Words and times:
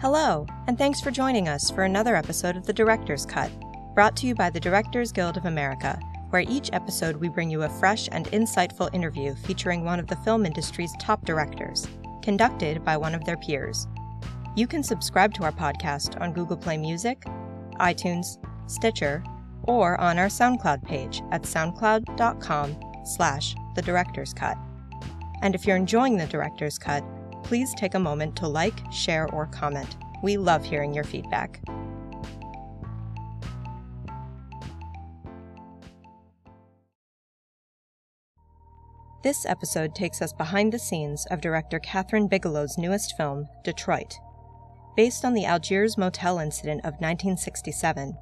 Hello, 0.00 0.46
and 0.68 0.78
thanks 0.78 1.00
for 1.00 1.10
joining 1.10 1.48
us 1.48 1.72
for 1.72 1.82
another 1.82 2.14
episode 2.14 2.56
of 2.56 2.64
The 2.64 2.72
Director's 2.72 3.26
Cut, 3.26 3.50
brought 3.96 4.16
to 4.18 4.28
you 4.28 4.34
by 4.36 4.48
the 4.48 4.60
Directors 4.60 5.10
Guild 5.10 5.36
of 5.36 5.46
America, 5.46 5.98
where 6.30 6.44
each 6.46 6.70
episode 6.72 7.16
we 7.16 7.28
bring 7.28 7.50
you 7.50 7.64
a 7.64 7.68
fresh 7.68 8.08
and 8.12 8.26
insightful 8.26 8.94
interview 8.94 9.34
featuring 9.34 9.84
one 9.84 9.98
of 9.98 10.06
the 10.06 10.14
film 10.14 10.46
industry's 10.46 10.92
top 11.00 11.24
directors, 11.24 11.88
conducted 12.22 12.84
by 12.84 12.96
one 12.96 13.12
of 13.12 13.24
their 13.24 13.38
peers. 13.38 13.88
You 14.54 14.68
can 14.68 14.84
subscribe 14.84 15.34
to 15.34 15.42
our 15.42 15.50
podcast 15.50 16.20
on 16.20 16.32
Google 16.32 16.56
Play 16.56 16.76
Music, 16.76 17.20
iTunes, 17.80 18.38
Stitcher, 18.70 19.24
or 19.64 20.00
on 20.00 20.16
our 20.16 20.28
SoundCloud 20.28 20.84
page 20.84 21.22
at 21.32 21.42
soundcloud.com 21.42 22.76
slash 23.04 23.56
the 23.74 23.82
director's 23.82 24.32
cut. 24.32 24.56
And 25.42 25.56
if 25.56 25.66
you're 25.66 25.76
enjoying 25.76 26.16
the 26.16 26.26
director's 26.26 26.78
cut, 26.78 27.02
please 27.48 27.74
take 27.74 27.94
a 27.94 27.98
moment 27.98 28.36
to 28.36 28.46
like, 28.46 28.78
share, 28.92 29.26
or 29.32 29.46
comment. 29.46 29.96
We 30.22 30.36
love 30.36 30.66
hearing 30.66 30.92
your 30.92 31.02
feedback. 31.02 31.62
This 39.24 39.46
episode 39.46 39.94
takes 39.94 40.20
us 40.20 40.34
behind 40.34 40.74
the 40.74 40.78
scenes 40.78 41.26
of 41.30 41.40
director 41.40 41.80
Kathryn 41.80 42.28
Bigelow's 42.28 42.76
newest 42.76 43.16
film, 43.16 43.48
Detroit. 43.64 44.18
Based 44.94 45.24
on 45.24 45.32
the 45.32 45.46
Algiers 45.46 45.96
motel 45.96 46.38
incident 46.38 46.80
of 46.80 47.00
1967, 47.00 48.14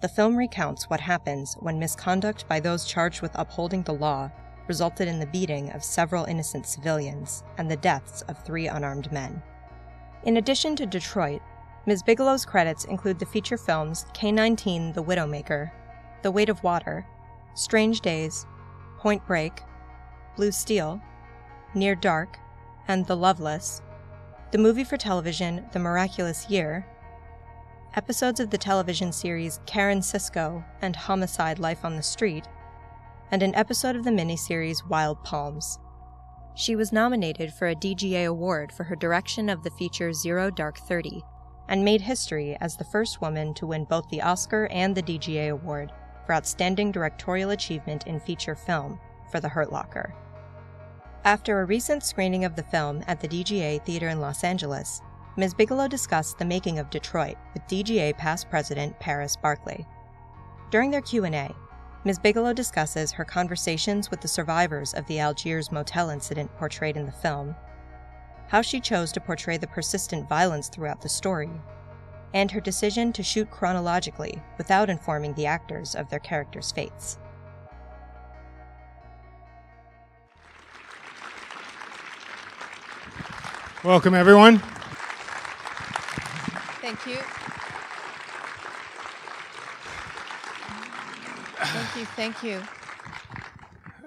the 0.00 0.08
film 0.08 0.36
recounts 0.36 0.88
what 0.88 1.00
happens 1.00 1.54
when 1.60 1.78
misconduct 1.78 2.48
by 2.48 2.58
those 2.58 2.86
charged 2.86 3.20
with 3.20 3.32
upholding 3.34 3.82
the 3.82 3.92
law 3.92 4.30
resulted 4.70 5.08
in 5.08 5.18
the 5.18 5.26
beating 5.26 5.68
of 5.72 5.82
several 5.82 6.26
innocent 6.26 6.64
civilians 6.64 7.42
and 7.58 7.68
the 7.68 7.76
deaths 7.76 8.22
of 8.28 8.40
three 8.44 8.68
unarmed 8.68 9.10
men. 9.10 9.42
In 10.22 10.36
addition 10.36 10.76
to 10.76 10.86
Detroit, 10.86 11.42
Ms. 11.86 12.04
Bigelow's 12.04 12.44
credits 12.44 12.84
include 12.84 13.18
the 13.18 13.26
feature 13.26 13.56
films 13.56 14.06
K 14.14 14.30
19 14.30 14.92
The 14.92 15.02
Widowmaker, 15.02 15.72
The 16.22 16.30
Weight 16.30 16.48
of 16.48 16.62
Water, 16.62 17.04
Strange 17.54 18.00
Days, 18.00 18.46
Point 18.96 19.26
Break, 19.26 19.60
Blue 20.36 20.52
Steel, 20.52 21.02
Near 21.74 21.96
Dark, 21.96 22.38
and 22.86 23.04
The 23.04 23.16
Loveless, 23.16 23.82
the 24.52 24.58
movie 24.58 24.84
for 24.84 24.96
television 24.96 25.66
The 25.72 25.80
Miraculous 25.80 26.48
Year, 26.48 26.86
episodes 27.96 28.38
of 28.38 28.50
the 28.50 28.58
television 28.58 29.10
series 29.10 29.58
Karen 29.66 29.98
Sisco 29.98 30.64
and 30.80 30.94
Homicide 30.94 31.58
Life 31.58 31.84
on 31.84 31.96
the 31.96 32.04
Street, 32.04 32.46
and 33.30 33.42
an 33.42 33.54
episode 33.54 33.96
of 33.96 34.04
the 34.04 34.10
miniseries 34.10 34.86
Wild 34.88 35.22
Palms. 35.24 35.78
She 36.54 36.76
was 36.76 36.92
nominated 36.92 37.52
for 37.52 37.68
a 37.68 37.74
DGA 37.74 38.26
award 38.26 38.72
for 38.72 38.84
her 38.84 38.96
direction 38.96 39.48
of 39.48 39.62
the 39.62 39.70
feature 39.70 40.12
Zero 40.12 40.50
Dark 40.50 40.78
Thirty, 40.78 41.22
and 41.68 41.84
made 41.84 42.00
history 42.00 42.56
as 42.60 42.76
the 42.76 42.84
first 42.84 43.20
woman 43.20 43.54
to 43.54 43.66
win 43.66 43.84
both 43.84 44.08
the 44.08 44.22
Oscar 44.22 44.66
and 44.66 44.94
the 44.94 45.02
DGA 45.02 45.50
award 45.50 45.92
for 46.26 46.34
Outstanding 46.34 46.90
Directorial 46.90 47.50
Achievement 47.50 48.06
in 48.06 48.20
Feature 48.20 48.56
Film 48.56 48.98
for 49.30 49.40
The 49.40 49.48
Hurt 49.48 49.72
Locker. 49.72 50.14
After 51.24 51.60
a 51.60 51.66
recent 51.66 52.02
screening 52.02 52.44
of 52.44 52.56
the 52.56 52.62
film 52.62 53.04
at 53.06 53.20
the 53.20 53.28
DGA 53.28 53.84
Theater 53.84 54.08
in 54.08 54.20
Los 54.20 54.42
Angeles, 54.42 55.02
Ms. 55.36 55.54
Bigelow 55.54 55.86
discussed 55.86 56.38
the 56.38 56.44
making 56.44 56.78
of 56.78 56.90
Detroit 56.90 57.36
with 57.54 57.62
DGA 57.68 58.16
past 58.16 58.50
president 58.50 58.98
Paris 58.98 59.36
Barclay. 59.36 59.86
During 60.70 60.90
their 60.90 61.00
Q&A, 61.00 61.54
Ms. 62.02 62.18
Bigelow 62.18 62.54
discusses 62.54 63.12
her 63.12 63.26
conversations 63.26 64.10
with 64.10 64.22
the 64.22 64.28
survivors 64.28 64.94
of 64.94 65.06
the 65.06 65.18
Algiers 65.18 65.70
motel 65.70 66.08
incident 66.08 66.50
portrayed 66.56 66.96
in 66.96 67.04
the 67.04 67.12
film, 67.12 67.54
how 68.48 68.62
she 68.62 68.80
chose 68.80 69.12
to 69.12 69.20
portray 69.20 69.58
the 69.58 69.66
persistent 69.66 70.26
violence 70.26 70.70
throughout 70.70 71.02
the 71.02 71.08
story, 71.10 71.50
and 72.32 72.50
her 72.50 72.60
decision 72.60 73.12
to 73.12 73.22
shoot 73.22 73.50
chronologically 73.50 74.42
without 74.56 74.88
informing 74.88 75.34
the 75.34 75.44
actors 75.44 75.94
of 75.94 76.08
their 76.08 76.20
characters' 76.20 76.72
fates. 76.72 77.18
Welcome, 83.84 84.14
everyone. 84.14 84.58
Thank 86.80 87.06
you. 87.06 87.18
Thank 91.62 91.96
you. 91.96 92.04
Thank 92.16 92.42
you. 92.42 92.62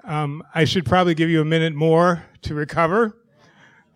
Um, 0.04 0.42
I 0.54 0.64
should 0.64 0.84
probably 0.84 1.14
give 1.14 1.30
you 1.30 1.40
a 1.40 1.44
minute 1.44 1.74
more 1.74 2.24
to 2.42 2.54
recover. 2.54 3.16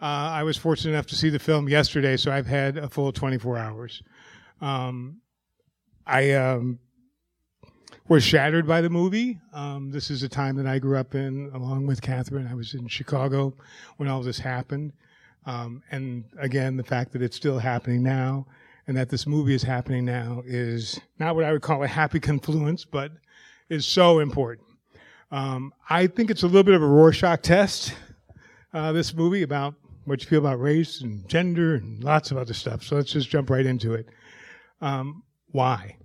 Uh, 0.01 0.05
I 0.05 0.43
was 0.45 0.57
fortunate 0.57 0.93
enough 0.93 1.07
to 1.07 1.17
see 1.17 1.29
the 1.29 1.39
film 1.39 1.69
yesterday, 1.69 2.17
so 2.17 2.31
I've 2.31 2.47
had 2.47 2.79
a 2.79 2.89
full 2.89 3.13
24 3.13 3.59
hours. 3.59 4.03
Um, 4.61 5.21
I 6.07 6.33
um, 6.33 6.79
was 8.09 8.23
shattered 8.23 8.67
by 8.67 8.81
the 8.81 8.89
movie. 8.89 9.39
Um, 9.53 9.91
this 9.91 10.11
is 10.11 10.23
a 10.23 10.29
time 10.29 10.57
that 10.57 10.67
I 10.67 10.79
grew 10.79 10.97
up 10.97 11.15
in, 11.15 11.51
along 11.53 11.87
with 11.87 12.01
Kathryn. 12.01 12.51
I 12.51 12.55
was 12.55 12.75
in 12.75 12.87
Chicago 12.87 13.55
when 13.97 14.09
all 14.09 14.23
this 14.23 14.39
happened. 14.39 14.93
Um, 15.47 15.83
and 15.91 16.25
again, 16.39 16.77
the 16.77 16.85
fact 16.85 17.13
that 17.13 17.23
it's 17.23 17.37
still 17.37 17.59
happening 17.59 18.03
now 18.03 18.47
and 18.87 18.97
that 18.97 19.11
this 19.11 19.27
movie 19.27 19.55
is 19.55 19.63
happening 19.63 20.05
now 20.05 20.43
is 20.47 20.99
not 21.19 21.35
what 21.35 21.45
I 21.45 21.53
would 21.53 21.63
call 21.63 21.83
a 21.83 21.87
happy 21.87 22.21
confluence, 22.21 22.85
but 22.85 23.13
is 23.69 23.87
so 23.87 24.19
important. 24.21 24.67
Um, 25.31 25.73
I 25.89 26.07
think 26.07 26.31
it's 26.31 26.43
a 26.43 26.47
little 26.47 26.63
bit 26.63 26.75
of 26.75 26.83
a 26.83 26.87
Rorschach 26.87 27.43
test, 27.43 27.95
uh, 28.73 28.93
this 28.93 29.15
movie, 29.15 29.43
about 29.43 29.75
what 30.05 30.23
you 30.23 30.29
feel 30.29 30.39
about 30.41 30.61
race 30.61 31.03
and 31.03 31.29
gender 31.29 31.75
and 31.75 32.03
lots 32.03 32.31
of 32.31 32.39
other 32.39 32.55
stuff. 32.55 32.83
So 32.83 32.97
let's 32.97 33.13
just 33.13 33.29
jump 33.29 33.51
right 33.51 33.67
into 33.67 33.93
it. 33.93 34.09
Um, 34.81 35.23
why? 35.51 35.97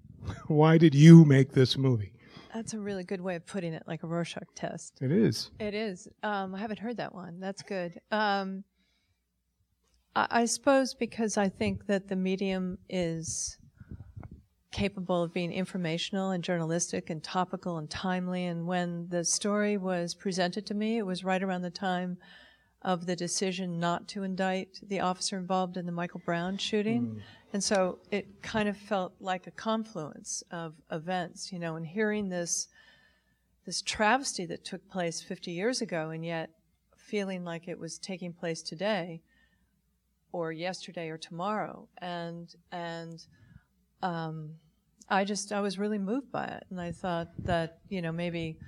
why 0.48 0.78
did 0.78 0.94
you 0.94 1.24
make 1.24 1.52
this 1.52 1.76
movie? 1.76 2.12
That's 2.52 2.74
a 2.74 2.80
really 2.80 3.04
good 3.04 3.20
way 3.20 3.36
of 3.36 3.46
putting 3.46 3.72
it, 3.72 3.82
like 3.86 4.02
a 4.02 4.06
Rorschach 4.06 4.46
test. 4.54 4.98
It 5.00 5.10
is. 5.10 5.50
It 5.58 5.74
is. 5.74 6.06
Um, 6.22 6.54
I 6.54 6.58
haven't 6.58 6.80
heard 6.80 6.98
that 6.98 7.14
one. 7.14 7.40
That's 7.40 7.62
good. 7.62 7.98
Um, 8.10 8.64
I, 10.14 10.26
I 10.30 10.44
suppose 10.44 10.94
because 10.94 11.38
I 11.38 11.48
think 11.48 11.86
that 11.86 12.08
the 12.08 12.16
medium 12.16 12.78
is 12.90 13.56
capable 14.72 15.22
of 15.22 15.32
being 15.32 15.52
informational 15.52 16.30
and 16.30 16.42
journalistic 16.42 17.10
and 17.10 17.22
topical 17.22 17.78
and 17.78 17.88
timely. 17.88 18.46
And 18.46 18.66
when 18.66 19.06
the 19.08 19.24
story 19.24 19.76
was 19.76 20.14
presented 20.14 20.66
to 20.66 20.74
me, 20.74 20.98
it 20.98 21.06
was 21.06 21.22
right 21.22 21.42
around 21.42 21.62
the 21.62 21.70
time 21.70 22.16
of 22.82 23.06
the 23.06 23.14
decision 23.14 23.78
not 23.78 24.08
to 24.08 24.24
indict 24.24 24.80
the 24.88 25.00
officer 25.00 25.36
involved 25.38 25.76
in 25.76 25.86
the 25.86 25.92
Michael 25.92 26.20
Brown 26.24 26.58
shooting. 26.58 27.02
Mm. 27.02 27.20
And 27.52 27.62
so 27.62 27.98
it 28.10 28.42
kind 28.42 28.68
of 28.68 28.76
felt 28.76 29.12
like 29.20 29.46
a 29.46 29.52
confluence 29.52 30.42
of 30.50 30.74
events, 30.90 31.52
you 31.52 31.58
know, 31.58 31.76
and 31.76 31.86
hearing 31.86 32.28
this 32.28 32.68
this 33.64 33.80
travesty 33.80 34.44
that 34.46 34.64
took 34.64 34.88
place 34.88 35.20
50 35.20 35.52
years 35.52 35.82
ago 35.82 36.10
and 36.10 36.24
yet 36.24 36.50
feeling 36.96 37.44
like 37.44 37.68
it 37.68 37.78
was 37.78 37.96
taking 37.96 38.32
place 38.32 38.60
today 38.60 39.22
or 40.32 40.50
yesterday 40.50 41.10
or 41.10 41.18
tomorrow 41.18 41.86
and 41.98 42.56
and 42.72 43.24
um, 44.02 44.54
I 45.12 45.24
just 45.24 45.52
I 45.52 45.60
was 45.60 45.78
really 45.78 45.98
moved 45.98 46.32
by 46.32 46.46
it, 46.46 46.64
and 46.70 46.80
I 46.80 46.90
thought 46.90 47.28
that 47.44 47.78
you 47.88 48.00
know 48.00 48.12
maybe 48.12 48.58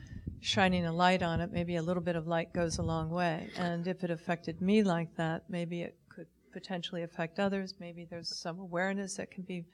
shining 0.41 0.85
a 0.85 0.93
light 0.93 1.23
on 1.23 1.41
it, 1.41 1.51
maybe 1.51 1.77
a 1.77 1.83
little 1.83 2.03
bit 2.03 2.17
of 2.17 2.27
light 2.27 2.53
goes 2.53 2.79
a 2.79 2.83
long 2.83 3.09
way, 3.11 3.49
and 3.57 3.89
if 3.89 4.05
it 4.05 4.11
affected 4.11 4.61
me 4.61 4.83
like 4.83 5.17
that, 5.17 5.45
maybe 5.49 5.83
it 5.83 5.97
could 6.11 6.27
potentially 6.53 7.03
affect 7.03 7.41
others. 7.41 7.75
Maybe 7.81 8.07
there's 8.09 8.37
some 8.37 8.59
awareness 8.61 9.17
that 9.17 9.31
can 9.31 9.45
be 9.45 9.65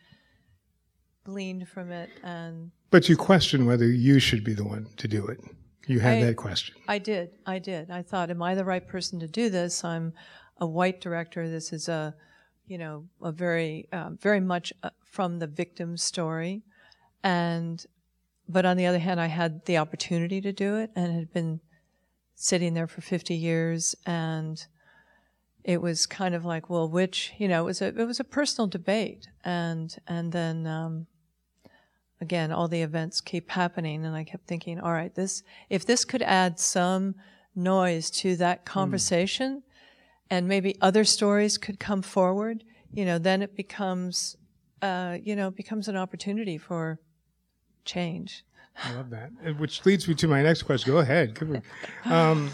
gleaned 1.25 1.69
from 1.69 1.91
it, 1.91 2.09
and 2.23 2.71
but 2.91 3.09
you 3.09 3.17
question 3.17 3.67
whether 3.67 3.87
you 3.87 4.21
should 4.21 4.45
be 4.45 4.55
the 4.55 4.65
one 4.65 4.87
to 4.97 5.09
do 5.09 5.27
it. 5.27 5.41
You 5.89 5.99
had 5.99 6.19
I, 6.19 6.25
that 6.27 6.37
question. 6.37 6.77
I 6.87 6.99
did. 6.99 7.31
I 7.47 7.59
did. 7.59 7.91
I 7.91 8.03
thought, 8.03 8.31
am 8.31 8.43
I 8.43 8.55
the 8.55 8.65
right 8.65 8.87
person 8.87 9.19
to 9.21 9.27
do 9.27 9.51
this? 9.51 9.83
I'm 9.83 10.13
a 10.59 10.67
white 10.67 11.01
director. 11.01 11.49
This 11.49 11.73
is 11.73 11.89
a 11.89 12.15
you 12.71 12.79
know, 12.79 13.05
a 13.21 13.33
very, 13.33 13.89
um, 13.93 14.17
very 14.23 14.39
much 14.39 14.73
uh, 14.85 14.91
from 15.11 15.39
the 15.39 15.47
victim's 15.47 16.03
story. 16.03 16.63
And, 17.23 17.85
but 18.49 18.65
on 18.65 18.77
the 18.77 18.87
other 18.87 18.99
hand, 18.99 19.21
I 19.21 19.27
had 19.27 19.65
the 19.67 19.79
opportunity 19.79 20.41
to 20.41 20.53
do 20.53 20.77
it 20.77 20.91
and 20.95 21.15
had 21.15 21.33
been 21.33 21.61
sitting 22.35 22.75
there 22.75 22.87
for 22.87 23.01
50 23.01 23.35
years 23.35 23.95
and 24.07 24.67
it 25.63 25.83
was 25.83 26.07
kind 26.07 26.35
of 26.35 26.47
like, 26.47 26.71
well, 26.71 26.89
which, 26.89 27.35
you 27.37 27.47
know, 27.47 27.63
it 27.63 27.67
was 27.67 27.83
a, 27.83 27.89
it 27.89 28.07
was 28.07 28.19
a 28.19 28.25
personal 28.25 28.67
debate. 28.67 29.29
And, 29.45 29.95
and 30.07 30.33
then, 30.33 30.67
um, 30.67 31.07
again, 32.19 32.51
all 32.51 32.67
the 32.67 32.81
events 32.81 33.21
keep 33.21 33.51
happening 33.51 34.07
and 34.07 34.17
I 34.17 34.25
kept 34.25 34.47
thinking, 34.47 34.81
all 34.81 34.93
right, 34.93 35.15
this, 35.15 35.43
if 35.69 35.85
this 35.85 36.07
could 36.07 36.23
add 36.23 36.59
some 36.59 37.15
noise 37.55 38.11
to 38.11 38.37
that 38.37 38.61
hmm. 38.61 38.65
conversation, 38.65 39.57
mm 39.57 39.63
and 40.31 40.47
maybe 40.47 40.77
other 40.81 41.05
stories 41.05 41.59
could 41.59 41.81
come 41.81 42.03
forward, 42.03 42.63
you 42.93 43.05
know, 43.05 43.19
then 43.19 43.43
it 43.43 43.57
becomes, 43.57 44.37
uh, 44.83 45.19
you 45.23 45.37
know, 45.37 45.51
becomes 45.51 45.89
an 45.89 45.97
opportunity 45.97 46.59
for 46.59 47.01
change. 47.85 48.45
I 48.83 48.95
love 48.95 49.11
that. 49.11 49.31
Which 49.59 49.85
leads 49.85 50.09
me 50.09 50.15
to 50.17 50.29
my 50.29 50.43
next 50.43 50.63
question. 50.63 50.93
Go 50.93 50.99
ahead. 50.99 51.39
Um, 52.05 52.51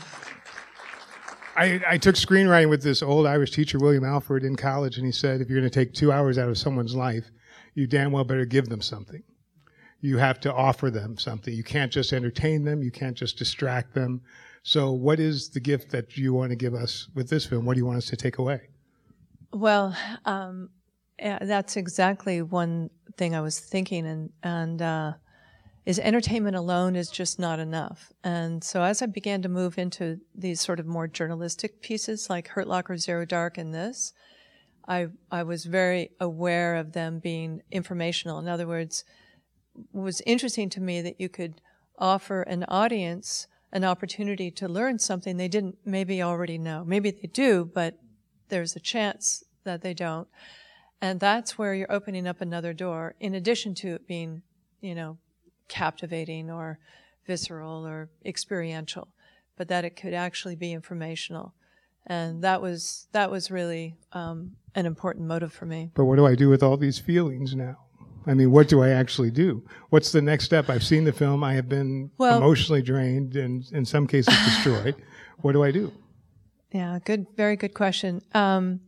I, 1.57 1.81
I 1.89 1.99
took 1.99 2.17
screenwriting 2.17 2.69
with 2.69 2.83
this 2.83 3.03
old 3.03 3.27
Irish 3.27 3.53
teacher, 3.53 3.79
William 3.79 4.05
Alford, 4.05 4.45
in 4.45 4.57
college, 4.57 4.99
and 4.99 5.07
he 5.07 5.13
said, 5.13 5.41
if 5.41 5.49
you're 5.49 5.61
going 5.61 5.71
to 5.71 5.79
take 5.79 5.95
two 5.95 6.13
hours 6.13 6.37
out 6.37 6.49
of 6.49 6.59
someone's 6.59 6.95
life, 6.95 7.31
you 7.75 7.87
damn 7.87 8.13
well 8.13 8.25
better 8.25 8.45
give 8.45 8.69
them 8.69 8.83
something. 8.83 9.23
You 10.01 10.19
have 10.19 10.41
to 10.41 10.53
offer 10.53 10.91
them 10.91 11.17
something. 11.17 11.55
You 11.55 11.65
can't 11.65 11.91
just 11.91 12.13
entertain 12.13 12.65
them. 12.65 12.83
You 12.83 12.91
can't 12.91 13.17
just 13.17 13.39
distract 13.39 13.95
them. 13.95 14.21
So, 14.63 14.93
what 14.93 15.19
is 15.19 15.49
the 15.51 15.61
gift 15.61 15.91
that 15.93 16.17
you 16.17 16.35
want 16.35 16.51
to 16.51 16.57
give 16.57 16.75
us 16.75 17.09
with 17.15 17.31
this 17.31 17.47
film? 17.47 17.65
What 17.65 17.75
do 17.75 17.81
you 17.81 17.87
want 17.87 17.99
us 17.99 18.07
to 18.07 18.17
take 18.17 18.39
away? 18.39 18.63
Well, 19.53 19.97
um, 20.25 20.71
yeah, 21.19 21.39
that's 21.41 21.77
exactly 21.77 22.43
one 22.43 22.91
thing 23.17 23.35
I 23.35 23.41
was 23.41 23.59
thinking, 23.59 24.07
and 24.07 24.31
and 24.43 24.83
uh, 24.83 25.13
is 25.85 25.99
entertainment 25.99 26.57
alone 26.57 26.97
is 26.97 27.11
just 27.11 27.39
not 27.39 27.59
enough. 27.59 28.13
And 28.25 28.63
so 28.63 28.83
as 28.83 29.03
I 29.03 29.07
began 29.07 29.43
to 29.43 29.49
move 29.49 29.79
into 29.79 30.21
these 30.35 30.61
sort 30.61 30.81
of 30.81 30.87
more 30.87 31.07
journalistic 31.07 31.81
pieces 31.81 32.29
like 32.29 32.49
Hurt 32.49 32.69
Locker, 32.69 32.97
Zero 32.97 33.25
Dark, 33.25 33.59
and 33.59 33.75
this, 33.75 34.13
I 34.87 35.09
I 35.31 35.43
was 35.43 35.65
very 35.65 36.11
aware 36.21 36.77
of 36.77 36.93
them 36.93 37.19
being 37.19 37.63
informational. 37.71 38.39
In 38.39 38.49
other 38.49 38.67
words, 38.67 39.05
it 39.77 39.85
was 39.93 40.21
interesting 40.27 40.69
to 40.71 40.81
me 40.81 41.01
that 41.03 41.21
you 41.21 41.29
could 41.29 41.61
offer 41.99 42.43
an 42.43 42.65
audience 42.69 43.47
an 43.73 43.85
opportunity 43.85 44.51
to 44.51 44.69
learn 44.69 44.99
something 44.99 45.37
they 45.37 45.49
didn't 45.49 45.77
maybe 45.85 46.23
already 46.23 46.57
know. 46.57 46.85
Maybe 46.87 47.11
they 47.11 47.29
do, 47.29 47.65
but 47.65 47.99
there's 48.49 48.77
a 48.77 48.81
chance 48.81 49.45
that 49.65 49.83
they 49.83 49.93
don't. 49.93 50.29
And 51.01 51.21
that's 51.21 51.59
where 51.59 51.75
you're 51.75 51.93
opening 51.93 52.27
up 52.27 52.41
another 52.41 52.73
door, 52.73 53.15
in 53.21 53.35
addition 53.35 53.75
to 53.77 53.95
it 53.95 54.07
being, 54.07 54.43
you 54.81 54.95
know, 54.95 55.19
captivating 55.69 56.51
or 56.51 56.79
visceral 57.27 57.87
or 57.87 58.09
experiential, 58.25 59.09
but 59.57 59.69
that 59.69 59.85
it 59.85 59.97
could 59.97 60.15
actually 60.15 60.57
be 60.57 60.73
informational. 60.73 61.55
And 62.07 62.43
that 62.45 62.63
was 62.63 63.09
that 63.13 63.31
was 63.31 63.51
really 63.51 63.97
um, 64.13 64.53
an 64.75 64.87
important 64.87 65.27
motive 65.27 65.53
for 65.53 65.67
me. 65.67 65.91
But 65.95 66.05
what 66.05 66.17
do 66.17 66.27
I 66.27 66.35
do 66.35 66.49
with 66.49 66.63
all 66.63 66.77
these 66.77 66.99
feelings 66.99 67.55
now? 67.55 67.79
I 68.27 68.35
mean, 68.35 68.51
what 68.51 68.69
do 68.69 68.83
I 68.83 68.89
actually 68.91 69.31
do? 69.31 69.65
What's 69.91 70.13
the 70.13 70.23
next 70.23 70.45
step? 70.45 70.69
I've 70.69 70.85
seen 70.85 71.05
the 71.05 71.13
film. 71.13 71.45
I 71.45 71.55
have 71.55 71.69
been 71.69 72.11
well, 72.19 72.39
emotionally 72.39 72.83
drained 72.83 73.37
and 73.37 73.65
in 73.73 73.85
some 73.85 74.07
cases 74.07 74.35
destroyed. 74.45 74.97
what 75.43 75.53
do 75.53 75.63
I 75.63 75.71
do? 75.71 75.93
Yeah, 76.73 76.99
good, 77.05 77.27
very 77.37 77.57
good 77.57 77.75
question. 77.75 78.23
Um, 78.35 78.81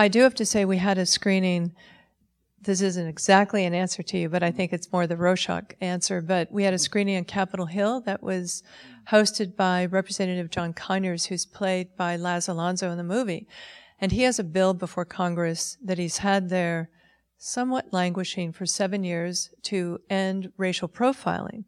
I 0.00 0.08
do 0.08 0.22
have 0.22 0.34
to 0.36 0.46
say 0.46 0.64
we 0.64 0.78
had 0.78 0.96
a 0.96 1.04
screening 1.04 1.74
this 2.62 2.80
isn't 2.80 3.06
exactly 3.06 3.66
an 3.66 3.74
answer 3.74 4.02
to 4.02 4.16
you, 4.16 4.30
but 4.30 4.42
I 4.42 4.50
think 4.50 4.72
it's 4.72 4.90
more 4.90 5.06
the 5.06 5.16
Rorschach 5.16 5.74
answer. 5.82 6.22
But 6.22 6.50
we 6.50 6.64
had 6.64 6.72
a 6.72 6.78
screening 6.78 7.18
on 7.18 7.24
Capitol 7.24 7.66
Hill 7.66 8.00
that 8.02 8.22
was 8.22 8.62
hosted 9.10 9.56
by 9.56 9.84
Representative 9.84 10.50
John 10.50 10.72
Conyers, 10.72 11.26
who's 11.26 11.44
played 11.44 11.94
by 11.98 12.16
Laz 12.16 12.48
Alonso 12.48 12.90
in 12.90 12.96
the 12.96 13.04
movie. 13.04 13.46
And 14.00 14.10
he 14.10 14.22
has 14.22 14.38
a 14.38 14.44
bill 14.44 14.72
before 14.72 15.04
Congress 15.04 15.76
that 15.84 15.98
he's 15.98 16.18
had 16.18 16.48
there 16.48 16.88
somewhat 17.36 17.92
languishing 17.92 18.52
for 18.52 18.64
seven 18.64 19.04
years 19.04 19.50
to 19.64 20.00
end 20.08 20.50
racial 20.56 20.88
profiling. 20.88 21.64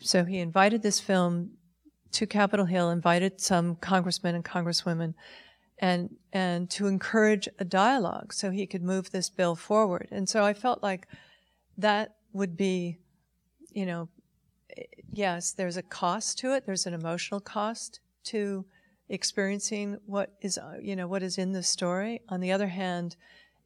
So 0.00 0.26
he 0.26 0.38
invited 0.38 0.82
this 0.82 1.00
film 1.00 1.52
to 2.12 2.26
Capitol 2.26 2.66
Hill, 2.66 2.90
invited 2.90 3.40
some 3.40 3.76
congressmen 3.76 4.34
and 4.34 4.44
congresswomen 4.44 5.14
and 5.78 6.10
and 6.32 6.70
to 6.70 6.86
encourage 6.86 7.48
a 7.58 7.64
dialogue 7.64 8.32
so 8.32 8.50
he 8.50 8.66
could 8.66 8.82
move 8.82 9.10
this 9.10 9.30
bill 9.30 9.56
forward. 9.56 10.08
And 10.10 10.28
so 10.28 10.44
I 10.44 10.54
felt 10.54 10.82
like 10.82 11.06
that 11.78 12.16
would 12.32 12.56
be, 12.56 12.98
you 13.70 13.86
know, 13.86 14.08
yes, 15.12 15.52
there's 15.52 15.76
a 15.76 15.82
cost 15.82 16.38
to 16.38 16.54
it. 16.54 16.66
There's 16.66 16.86
an 16.86 16.94
emotional 16.94 17.40
cost 17.40 18.00
to 18.24 18.64
experiencing 19.08 19.98
what 20.06 20.32
is, 20.40 20.58
you 20.80 20.96
know, 20.96 21.06
what 21.06 21.22
is 21.22 21.38
in 21.38 21.52
the 21.52 21.62
story. 21.62 22.22
On 22.28 22.40
the 22.40 22.52
other 22.52 22.68
hand, 22.68 23.16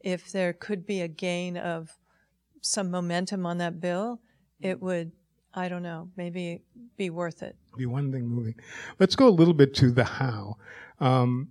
if 0.01 0.33
there 0.33 0.53
could 0.53 0.87
be 0.87 1.01
a 1.03 1.09
gain 1.09 1.57
of 1.57 1.97
some 2.61 2.91
momentum 2.91 3.47
on 3.47 3.59
that 3.59 3.81
bill, 3.81 4.21
it 4.61 4.81
would 4.81 5.13
I 5.55 5.69
don't 5.69 5.83
know, 5.83 6.09
maybe 6.17 6.63
be 6.97 7.11
worth 7.11 7.43
it. 7.43 7.57
Be 7.77 7.87
one 7.87 8.13
thing 8.13 8.27
moving. 8.27 8.55
Let's 8.99 9.17
go 9.17 9.27
a 9.27 9.31
little 9.31 9.55
bit 9.55 9.75
to 9.77 9.91
the 9.91 10.05
how. 10.05 10.57
Um, 11.01 11.49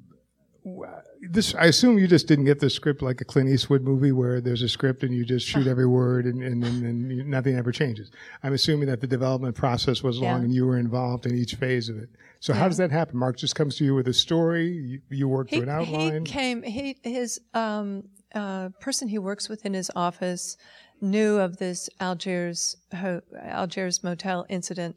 this 1.22 1.56
I 1.56 1.66
assume 1.66 1.98
you 1.98 2.08
just 2.08 2.28
didn't 2.28 2.46
get 2.46 2.60
the 2.60 2.70
script 2.70 3.02
like 3.02 3.22
a 3.22 3.26
Clint 3.26 3.50
Eastwood 3.50 3.84
movie 3.84 4.12
where 4.12 4.40
there's 4.42 4.62
a 4.62 4.70
script 4.70 5.04
and 5.04 5.14
you 5.14 5.26
just 5.26 5.48
shoot 5.48 5.68
every 5.68 5.88
word 5.88 6.26
and, 6.26 6.42
and, 6.42 6.64
and, 6.64 6.84
and 6.84 7.28
nothing 7.28 7.56
ever 7.56 7.72
changes. 7.72 8.12
I'm 8.44 8.54
assuming 8.54 8.88
that 8.88 9.02
the 9.02 9.08
development 9.08 9.56
process 9.56 10.04
was 10.04 10.20
long 10.20 10.40
yeah. 10.40 10.46
and 10.46 10.54
you 10.54 10.66
were 10.66 10.78
involved 10.78 11.26
in 11.26 11.36
each 11.36 11.56
phase 11.56 11.90
of 11.90 11.98
it. 11.98 12.10
So 12.40 12.54
yeah. 12.54 12.60
how 12.60 12.68
does 12.68 12.78
that 12.78 12.92
happen? 12.92 13.18
Mark 13.18 13.38
just 13.38 13.56
comes 13.56 13.78
to 13.78 13.86
you 13.86 13.96
with 13.96 14.08
a 14.08 14.14
story. 14.14 14.68
You, 14.68 15.02
you 15.10 15.28
work 15.28 15.50
through 15.50 15.64
an 15.64 15.70
outline. 15.70 16.26
He 16.26 16.32
came. 16.32 16.64
He 16.64 16.98
his 17.04 17.42
um, 17.54 18.04
uh, 18.34 18.70
person 18.80 19.08
he 19.08 19.20
works 19.20 19.50
with 19.50 19.66
in 19.66 19.74
his 19.74 19.92
office 19.96 20.58
knew 21.02 21.38
of 21.38 21.58
this 21.58 21.90
Algiers 22.00 22.76
Algiers 22.94 24.04
motel 24.04 24.46
incident, 24.50 24.96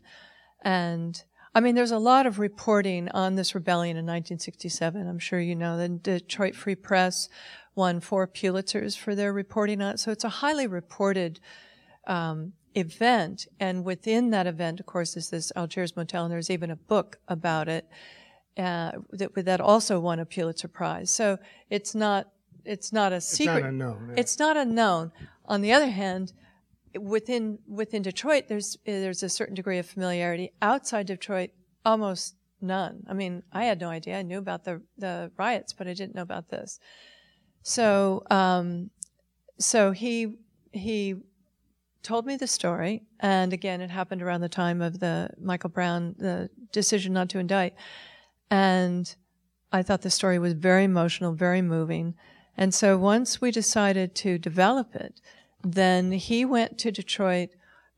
and 0.63 1.23
I 1.55 1.61
mean, 1.61 1.75
there's 1.75 1.91
a 1.91 1.99
lot 1.99 2.27
of 2.27 2.39
reporting 2.39 3.09
on 3.09 3.35
this 3.35 3.55
rebellion 3.55 3.97
in 3.97 4.05
1967. 4.05 5.09
I'm 5.09 5.19
sure 5.19 5.41
you 5.41 5.57
know 5.57 5.77
the 5.77 5.89
Detroit 5.89 6.55
Free 6.55 6.77
Press 6.77 7.29
won 7.75 8.01
four 8.01 8.29
Pulitzers 8.29 8.97
for 8.97 9.15
their 9.15 9.33
reporting 9.33 9.83
on 9.83 9.95
it. 9.95 10.01
So 10.01 10.13
it's 10.13 10.25
a 10.25 10.29
highly 10.29 10.67
reported 10.67 11.41
um, 12.07 12.53
event. 12.75 13.49
And 13.59 13.85
within 13.85 14.31
that 14.31 14.47
event, 14.47 14.81
of 14.81 14.87
course, 14.87 15.17
is 15.17 15.31
this 15.31 15.53
Algiers 15.57 15.97
Motel, 15.97 16.25
and 16.25 16.33
there's 16.33 16.51
even 16.51 16.71
a 16.71 16.77
book 16.77 17.19
about 17.27 17.69
it 17.69 17.89
uh, 18.57 18.93
that, 19.11 19.35
that 19.45 19.61
also 19.61 19.99
won 19.99 20.21
a 20.21 20.27
Pulitzer 20.27 20.69
Prize. 20.69 21.11
So 21.11 21.39
it's 21.69 21.95
not 21.95 22.29
it's 22.65 22.93
not 22.93 23.13
a 23.13 23.21
secret. 23.21 23.57
It's 23.57 23.63
not 23.63 23.69
unknown. 23.69 24.07
Yeah. 24.09 24.21
It's 24.21 24.39
not 24.39 24.57
unknown. 24.57 25.13
On 25.47 25.61
the 25.63 25.73
other 25.73 25.89
hand, 25.89 26.33
within 26.99 27.59
within 27.67 28.03
Detroit, 28.03 28.45
there's 28.49 28.77
there's 28.85 29.23
a 29.23 29.29
certain 29.29 29.55
degree 29.55 29.79
of 29.79 29.87
familiarity. 29.87 30.53
Outside 30.61 31.07
Detroit, 31.07 31.51
almost 31.85 32.37
none. 32.61 33.05
I 33.09 33.15
mean, 33.15 33.43
I 33.53 33.65
had 33.65 33.81
no 33.81 33.89
idea. 33.89 34.19
I 34.19 34.23
knew 34.23 34.39
about 34.39 34.65
the 34.65 34.83
the 34.99 35.31
riots, 35.37 35.73
but 35.73 35.87
I 35.87 35.95
didn't 35.95 36.15
know 36.15 36.23
about 36.23 36.51
this. 36.51 36.79
So, 37.63 38.25
um, 38.31 38.91
so 39.59 39.93
he 39.93 40.37
he 40.73 41.17
told 42.03 42.27
me 42.27 42.37
the 42.37 42.47
story, 42.47 43.03
and 43.21 43.53
again, 43.53 43.81
it 43.81 43.91
happened 43.91 44.23
around 44.23 44.41
the 44.41 44.49
time 44.49 44.81
of 44.81 45.01
the 45.01 45.31
Michael 45.41 45.71
Brown 45.71 46.15
the 46.19 46.51
decision 46.73 47.13
not 47.13 47.29
to 47.31 47.39
indict, 47.39 47.75
and 48.51 49.15
I 49.73 49.83
thought 49.83 50.03
the 50.03 50.11
story 50.11 50.39
was 50.39 50.55
very 50.55 50.85
emotional, 50.85 51.33
very 51.33 51.63
moving. 51.63 52.15
And 52.57 52.75
so 52.75 52.99
once 52.99 53.41
we 53.41 53.51
decided 53.51 54.15
to 54.17 54.37
develop 54.37 54.95
it, 54.95 55.21
then 55.63 56.13
he 56.13 56.45
went 56.45 56.79
to 56.79 56.91
Detroit. 56.91 57.51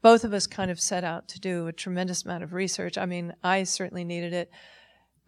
Both 0.02 0.25
of 0.25 0.33
us 0.33 0.47
kind 0.47 0.71
of 0.71 0.81
set 0.81 1.04
out 1.04 1.28
to 1.28 1.40
do 1.40 1.66
a 1.66 1.73
tremendous 1.73 2.25
amount 2.25 2.42
of 2.42 2.52
research. 2.52 2.99
I 2.99 3.07
mean, 3.07 3.35
I 3.42 3.62
certainly 3.62 4.04
needed 4.04 4.33
it, 4.33 4.50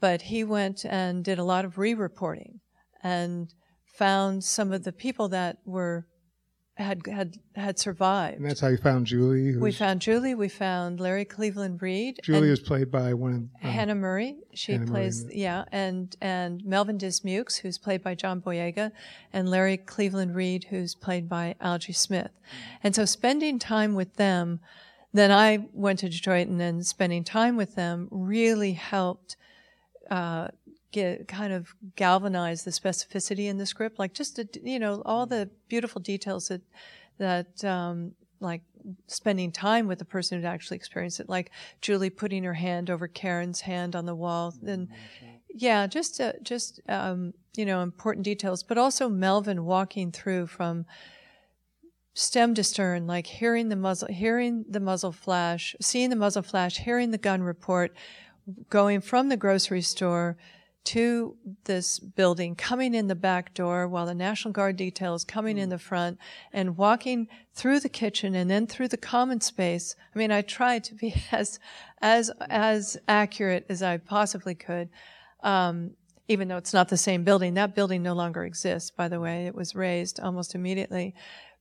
but 0.01 0.23
he 0.23 0.45
went 0.45 0.85
and 0.85 1.25
did 1.25 1.39
a 1.39 1.45
lot 1.45 1.65
of 1.65 1.79
re 1.79 1.95
reporting 1.95 2.61
and 3.03 3.53
found 3.85 4.43
some 4.43 4.73
of 4.73 4.83
the 4.83 4.93
people 4.93 5.29
that 5.29 5.59
were 5.65 6.07
had 6.77 7.07
had 7.07 7.39
had 7.55 7.79
survived. 7.79 8.39
And 8.39 8.51
that's 8.51 8.61
how 8.61 8.69
you 8.69 8.77
found 8.77 9.07
Julie. 9.07 9.57
We 9.57 9.71
found 9.71 10.01
Julie. 10.01 10.35
We 10.35 10.49
found 10.49 10.99
Larry 10.99 11.25
Cleveland 11.25 11.81
Reed. 11.81 12.19
Julie 12.23 12.51
is 12.51 12.59
played 12.59 12.91
by 12.91 13.15
one 13.15 13.51
of 13.61 13.67
um, 13.67 13.71
Hannah 13.71 13.95
Murray. 13.95 14.39
She 14.55 14.73
Hannah 14.73 14.87
plays 14.87 15.25
Murray. 15.25 15.39
yeah, 15.39 15.65
and 15.71 16.17
and 16.21 16.65
Melvin 16.65 16.99
Dismukes, 16.99 17.59
who's 17.59 17.79
played 17.79 18.03
by 18.03 18.17
John 18.17 18.41
Boyega, 18.41 18.91
and 19.33 19.49
Larry 19.49 19.77
Cleveland 19.77 20.35
Reed, 20.35 20.67
who's 20.71 20.97
played 20.97 21.29
by 21.29 21.55
Algee 21.61 21.95
Smith. 21.95 22.33
And 22.83 22.95
so 22.95 23.05
spending 23.05 23.61
time 23.61 23.95
with 23.95 24.17
them, 24.17 24.59
then 25.13 25.31
I 25.31 25.69
went 25.73 26.01
to 26.01 26.09
Detroit, 26.09 26.49
and 26.49 26.61
then 26.61 26.83
spending 26.83 27.23
time 27.23 27.57
with 27.57 27.77
them 27.77 28.09
really 28.11 28.73
helped. 28.73 29.37
Uh, 30.11 30.49
get 30.95 31.27
kind 31.27 31.53
of 31.53 31.75
galvanize 31.97 32.63
the 32.63 32.71
specificity 32.71 33.49
in 33.49 33.59
the 33.59 33.67
script, 33.67 33.99
like 33.99 34.15
just 34.15 34.37
to, 34.37 34.49
you 34.63 34.79
know 34.79 35.03
all 35.05 35.27
the 35.27 35.51
beautiful 35.69 36.01
details 36.01 36.49
that 36.49 36.63
that 37.19 37.65
um, 37.65 38.13
like 38.41 38.63
spending 39.09 39.51
time 39.51 39.87
with 39.89 39.99
the 39.99 40.05
person 40.05 40.39
who'd 40.39 40.47
actually 40.47 40.77
experienced 40.77 41.19
it, 41.19 41.29
like 41.29 41.51
Julie 41.81 42.11
putting 42.11 42.45
her 42.45 42.55
hand 42.55 42.91
over 42.91 43.09
Karen's 43.09 43.63
hand 43.63 43.97
on 43.97 44.07
the 44.07 44.15
wall, 44.15 44.55
and 44.65 44.89
yeah, 45.49 45.87
just 45.89 46.21
uh, 46.21 46.33
just 46.43 46.81
um, 46.89 47.35
you 47.57 47.67
know 47.67 47.83
important 47.83 48.25
details, 48.25 48.63
but 48.63 48.79
also 48.79 49.09
Melvin 49.09 49.65
walking 49.65 50.13
through 50.13 50.47
from 50.47 50.87
stem 52.15 52.55
to 52.55 52.63
stern, 52.63 53.09
like 53.09 53.27
hearing 53.27 53.69
the 53.69 53.77
muzzle, 53.77 54.09
hearing 54.09 54.65
the 54.69 54.81
muzzle 54.81 55.13
flash, 55.13 55.75
seeing 55.81 56.11
the 56.11 56.17
muzzle 56.17 56.43
flash, 56.43 56.79
hearing 56.79 57.11
the 57.11 57.19
gun 57.19 57.43
report, 57.43 57.93
going 58.71 59.01
from 59.01 59.29
the 59.29 59.37
grocery 59.37 59.83
store 59.83 60.37
to 60.85 61.37
this 61.65 61.99
building, 61.99 62.55
coming 62.55 62.95
in 62.95 63.09
the 63.09 63.15
back 63.15 63.55
door 63.55 63.89
while 63.89 64.07
the 64.07 64.15
National 64.15 64.53
Guard 64.53 64.77
detail 64.77 65.15
is 65.15 65.25
coming 65.25 65.59
in 65.59 65.69
mm. 65.69 65.71
the 65.71 65.79
front 65.79 66.19
and 66.53 66.77
walking 66.77 67.29
through 67.55 67.81
the 67.81 67.89
kitchen 67.89 68.35
and 68.35 68.51
then 68.51 68.67
through 68.67 68.89
the 68.89 68.97
common 68.97 69.41
space. 69.41 69.97
I 70.15 70.19
mean, 70.19 70.31
I 70.31 70.43
tried 70.43 70.85
to 70.85 70.95
be 70.95 71.15
as, 71.33 71.59
as, 72.01 72.31
as 72.49 72.97
accurate 73.09 73.67
as 73.69 73.83
I 73.83 73.97
possibly 73.97 74.55
could. 74.55 74.89
Um, 75.43 75.93
even 76.27 76.49
though 76.49 76.57
it's 76.57 76.73
not 76.73 76.89
the 76.89 76.97
same 76.97 77.23
building. 77.23 77.53
That 77.53 77.75
building 77.75 78.03
no 78.03 78.15
longer 78.15 78.45
exists, 78.45 78.91
by 78.91 79.09
the 79.09 79.21
way. 79.21 79.47
It 79.47 79.55
was 79.55 79.75
razed 79.75 80.21
almost 80.21 80.55
immediately. 80.55 81.15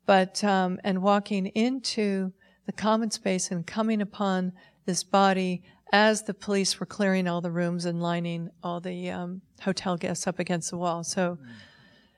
But, 0.05 0.41
um, 0.41 0.79
and 0.85 1.01
walking 1.01 1.47
into 1.47 2.31
the 2.65 2.71
common 2.71 3.11
space 3.11 3.51
and 3.51 3.67
coming 3.67 4.01
upon 4.01 4.53
this 4.85 5.03
body 5.03 5.63
as 5.93 6.23
the 6.23 6.33
police 6.33 6.79
were 6.79 6.87
clearing 6.87 7.27
all 7.27 7.39
the 7.39 7.51
rooms 7.51 7.85
and 7.85 8.01
lining 8.01 8.49
all 8.63 8.81
the 8.81 9.11
um, 9.11 9.41
hotel 9.61 9.95
guests 9.95 10.25
up 10.25 10.39
against 10.39 10.71
the 10.71 10.77
wall. 10.77 11.03
So 11.03 11.37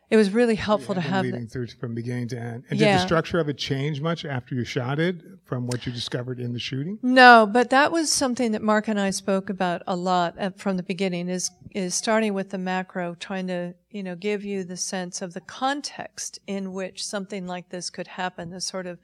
it 0.09 0.15
was 0.15 0.29
really 0.31 0.55
helpful 0.55 0.95
to 0.95 1.01
have 1.01 1.25
leading 1.25 1.41
that. 1.41 1.51
through 1.51 1.67
from 1.67 1.93
beginning 1.93 2.29
to 2.29 2.39
end. 2.39 2.63
And 2.69 2.79
did 2.79 2.87
the 2.87 2.99
structure 2.99 3.37
of 3.37 3.49
it 3.49 3.57
change 3.57 3.99
much 3.99 4.23
after 4.23 4.55
you 4.55 4.63
shot 4.63 4.97
it 4.97 5.17
from 5.43 5.67
what 5.67 5.85
you 5.85 5.91
discovered 5.91 6.39
in 6.39 6.53
the 6.53 6.59
shooting? 6.59 6.99
No, 7.01 7.45
but 7.51 7.69
that 7.71 7.91
was 7.91 8.09
something 8.09 8.53
that 8.53 8.61
Mark 8.61 8.87
and 8.87 8.99
I 8.99 9.09
spoke 9.09 9.49
about 9.49 9.81
a 9.85 9.95
lot 9.95 10.35
at, 10.37 10.57
from 10.57 10.77
the 10.77 10.83
beginning. 10.83 11.27
Is 11.27 11.51
is 11.71 11.95
starting 11.95 12.33
with 12.33 12.51
the 12.51 12.57
macro, 12.57 13.15
trying 13.15 13.47
to 13.47 13.73
you 13.89 14.03
know 14.03 14.15
give 14.15 14.45
you 14.45 14.63
the 14.63 14.77
sense 14.77 15.21
of 15.21 15.33
the 15.33 15.41
context 15.41 16.39
in 16.47 16.71
which 16.71 17.05
something 17.05 17.45
like 17.45 17.69
this 17.69 17.89
could 17.89 18.07
happen. 18.07 18.51
The 18.51 18.61
sort 18.61 18.87
of 18.87 18.99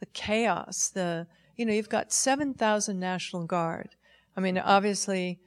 the 0.00 0.06
chaos. 0.06 0.88
The 0.88 1.28
you 1.56 1.64
know 1.64 1.72
you've 1.72 1.88
got 1.88 2.12
seven 2.12 2.54
thousand 2.54 2.98
National 2.98 3.44
Guard. 3.44 3.90
I 4.40 4.42
mean, 4.42 4.56
obviously, 4.56 5.38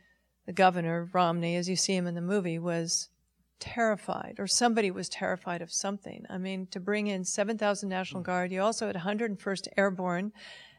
the 0.46 0.54
governor 0.54 1.10
Romney, 1.14 1.56
as 1.56 1.68
you 1.68 1.76
see 1.76 1.96
him 1.96 2.06
in 2.06 2.14
the 2.14 2.22
movie, 2.22 2.60
was 2.60 3.10
terrified, 3.60 4.36
or 4.38 4.46
somebody 4.46 4.92
was 4.92 5.10
terrified 5.10 5.64
of 5.64 5.72
something. 5.72 6.24
I 6.30 6.38
mean, 6.38 6.68
to 6.68 6.80
bring 6.80 7.08
in 7.08 7.26
7,000 7.26 7.90
National 7.90 8.22
Guard, 8.22 8.52
you 8.52 8.62
also 8.62 8.86
had 8.86 8.96
101st 8.96 9.68
Airborne, 9.78 10.32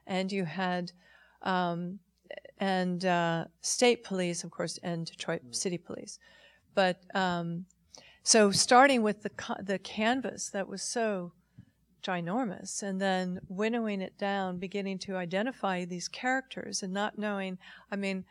and 0.06 0.30
you 0.30 0.44
had, 0.44 0.92
um, 1.42 1.98
and 2.58 3.04
uh, 3.04 3.46
state 3.62 4.04
police, 4.04 4.44
of 4.44 4.52
course, 4.52 4.78
and 4.84 5.06
Detroit 5.06 5.42
City 5.50 5.76
Police. 5.78 6.20
But 6.72 7.00
um, 7.16 7.66
so 8.22 8.52
starting 8.52 9.02
with 9.02 9.24
the 9.24 9.30
the 9.60 9.80
canvas 9.80 10.50
that 10.50 10.68
was 10.68 10.82
so 10.82 11.32
ginormous, 12.04 12.82
and 12.82 13.00
then 13.00 13.40
winnowing 13.48 14.00
it 14.00 14.16
down, 14.18 14.58
beginning 14.58 14.98
to 15.00 15.16
identify 15.16 15.84
these 15.84 16.06
characters, 16.08 16.82
and 16.82 16.92
not 16.92 17.18
knowing. 17.18 17.58
I 17.90 17.96
mean, 17.96 18.24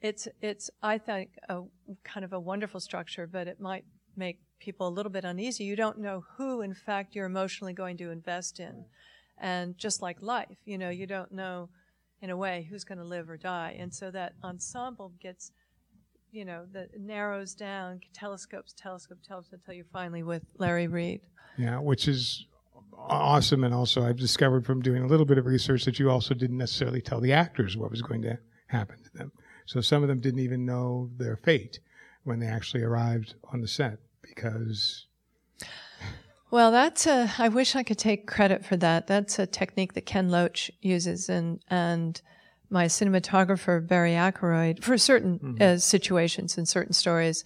it's 0.00 0.28
it's 0.40 0.70
I 0.82 0.98
think 0.98 1.30
a 1.48 1.62
kind 2.04 2.24
of 2.24 2.32
a 2.32 2.38
wonderful 2.38 2.80
structure, 2.80 3.26
but 3.26 3.48
it 3.48 3.58
might 3.58 3.84
make 4.16 4.38
people 4.60 4.86
a 4.86 4.96
little 4.96 5.10
bit 5.10 5.24
uneasy. 5.24 5.64
You 5.64 5.76
don't 5.76 5.98
know 5.98 6.24
who, 6.36 6.60
in 6.60 6.74
fact, 6.74 7.14
you're 7.14 7.26
emotionally 7.26 7.72
going 7.72 7.96
to 7.96 8.10
invest 8.10 8.60
in, 8.60 8.84
and 9.38 9.76
just 9.78 10.02
like 10.02 10.22
life, 10.22 10.58
you 10.64 10.78
know, 10.78 10.90
you 10.90 11.06
don't 11.06 11.32
know, 11.32 11.70
in 12.20 12.30
a 12.30 12.36
way, 12.36 12.66
who's 12.70 12.84
going 12.84 12.98
to 12.98 13.04
live 13.04 13.28
or 13.30 13.36
die, 13.36 13.76
and 13.80 13.92
so 13.92 14.10
that 14.10 14.34
ensemble 14.44 15.12
gets. 15.20 15.50
You 16.30 16.44
know, 16.44 16.66
that 16.72 16.88
narrows 16.98 17.54
down, 17.54 18.00
telescopes, 18.12 18.74
telescope, 18.76 19.18
telescope, 19.24 19.60
until 19.60 19.74
you're 19.74 19.92
finally 19.92 20.24
with 20.24 20.42
Larry 20.58 20.88
Reed. 20.88 21.20
Yeah, 21.56 21.78
which 21.78 22.08
is 22.08 22.46
awesome. 22.96 23.64
And 23.64 23.74
also, 23.74 24.04
I've 24.04 24.16
discovered 24.16 24.64
from 24.64 24.82
doing 24.82 25.02
a 25.02 25.06
little 25.06 25.26
bit 25.26 25.38
of 25.38 25.46
research 25.46 25.84
that 25.84 25.98
you 25.98 26.10
also 26.10 26.34
didn't 26.34 26.58
necessarily 26.58 27.00
tell 27.00 27.20
the 27.20 27.32
actors 27.32 27.76
what 27.76 27.90
was 27.90 28.02
going 28.02 28.22
to 28.22 28.38
happen 28.68 29.02
to 29.02 29.10
them. 29.18 29.32
So 29.66 29.80
some 29.80 30.02
of 30.02 30.08
them 30.08 30.20
didn't 30.20 30.40
even 30.40 30.66
know 30.66 31.10
their 31.16 31.36
fate 31.36 31.80
when 32.24 32.38
they 32.38 32.46
actually 32.46 32.82
arrived 32.82 33.34
on 33.52 33.60
the 33.60 33.68
set 33.68 33.98
because 34.22 35.06
Well, 36.50 36.70
that's 36.70 37.06
a. 37.06 37.32
I 37.38 37.48
wish 37.48 37.74
I 37.74 37.82
could 37.82 37.98
take 37.98 38.26
credit 38.26 38.64
for 38.64 38.76
that. 38.76 39.06
That's 39.06 39.38
a 39.38 39.46
technique 39.46 39.94
that 39.94 40.06
Ken 40.06 40.28
Loach 40.30 40.70
uses, 40.80 41.28
and 41.28 41.60
and 41.68 42.20
my 42.70 42.86
cinematographer 42.86 43.86
Barry 43.86 44.14
Ackroyd 44.14 44.84
for 44.84 44.98
certain 44.98 45.58
uh, 45.60 45.78
situations 45.78 46.56
and 46.58 46.68
certain 46.68 46.92
stories. 46.92 47.44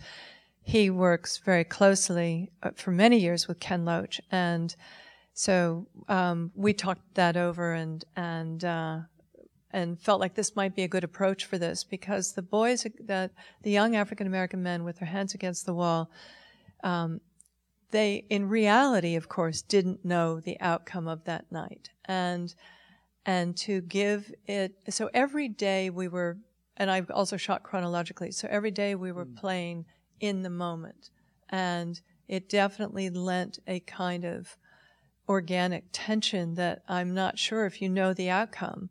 He 0.62 0.90
works 0.90 1.38
very 1.38 1.64
closely 1.64 2.50
uh, 2.62 2.70
for 2.74 2.90
many 2.90 3.18
years 3.18 3.48
with 3.48 3.60
Ken 3.60 3.84
Loach, 3.84 4.20
and 4.30 4.74
so 5.38 5.86
um, 6.08 6.50
we 6.56 6.72
talked 6.72 7.14
that 7.14 7.36
over 7.36 7.72
and 7.72 8.04
and 8.16 8.64
uh, 8.64 8.98
and 9.70 10.00
felt 10.00 10.20
like 10.20 10.34
this 10.34 10.56
might 10.56 10.74
be 10.74 10.82
a 10.82 10.88
good 10.88 11.04
approach 11.04 11.44
for 11.44 11.58
this 11.58 11.84
because 11.84 12.32
the 12.32 12.42
boys 12.42 12.84
that 13.04 13.30
the 13.62 13.70
young 13.70 13.94
African 13.94 14.26
American 14.26 14.64
men 14.64 14.82
with 14.82 14.98
their 14.98 15.08
hands 15.08 15.34
against 15.34 15.64
the 15.64 15.74
wall 15.74 16.10
they 17.90 18.24
in 18.28 18.48
reality 18.48 19.14
of 19.14 19.28
course 19.28 19.62
didn't 19.62 20.04
know 20.04 20.40
the 20.40 20.60
outcome 20.60 21.08
of 21.08 21.24
that 21.24 21.50
night. 21.52 21.90
And 22.06 22.52
and 23.24 23.56
to 23.58 23.80
give 23.82 24.32
it 24.48 24.74
so 24.90 25.08
every 25.14 25.48
day 25.48 25.90
we 25.90 26.08
were 26.08 26.38
and 26.76 26.90
I've 26.90 27.10
also 27.10 27.36
shot 27.36 27.62
chronologically 27.62 28.32
so 28.32 28.48
every 28.50 28.72
day 28.72 28.96
we 28.96 29.12
were 29.12 29.26
playing 29.26 29.84
in 30.20 30.42
the 30.42 30.50
moment. 30.50 31.10
And 31.50 32.00
it 32.26 32.48
definitely 32.48 33.08
lent 33.08 33.60
a 33.68 33.80
kind 33.80 34.24
of 34.24 34.56
organic 35.28 35.84
tension 35.92 36.54
that 36.54 36.82
I'm 36.88 37.12
not 37.14 37.38
sure 37.38 37.66
if 37.66 37.82
you 37.82 37.88
know 37.88 38.14
the 38.14 38.30
outcome 38.30 38.90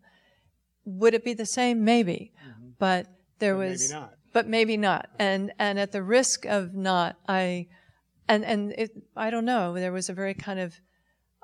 would 0.85 1.13
it 1.13 1.23
be 1.23 1.33
the 1.33 1.45
same 1.45 1.83
maybe 1.83 2.31
but 2.79 3.07
there 3.39 3.55
But 3.55 3.59
maybe 3.59 3.71
was 3.71 3.91
not. 3.91 4.13
but 4.33 4.47
maybe 4.47 4.77
not 4.77 5.09
and 5.19 5.51
and 5.59 5.79
at 5.79 5.91
the 5.91 6.03
risk 6.03 6.45
of 6.45 6.73
not 6.73 7.17
I 7.27 7.67
and 8.29 8.43
and 8.43 8.73
it, 8.77 8.91
I 9.15 9.29
don't 9.29 9.45
know. 9.45 9.73
There 9.73 9.93
was 9.93 10.09
a 10.09 10.13
very 10.13 10.33
kind 10.33 10.59
of. 10.59 10.75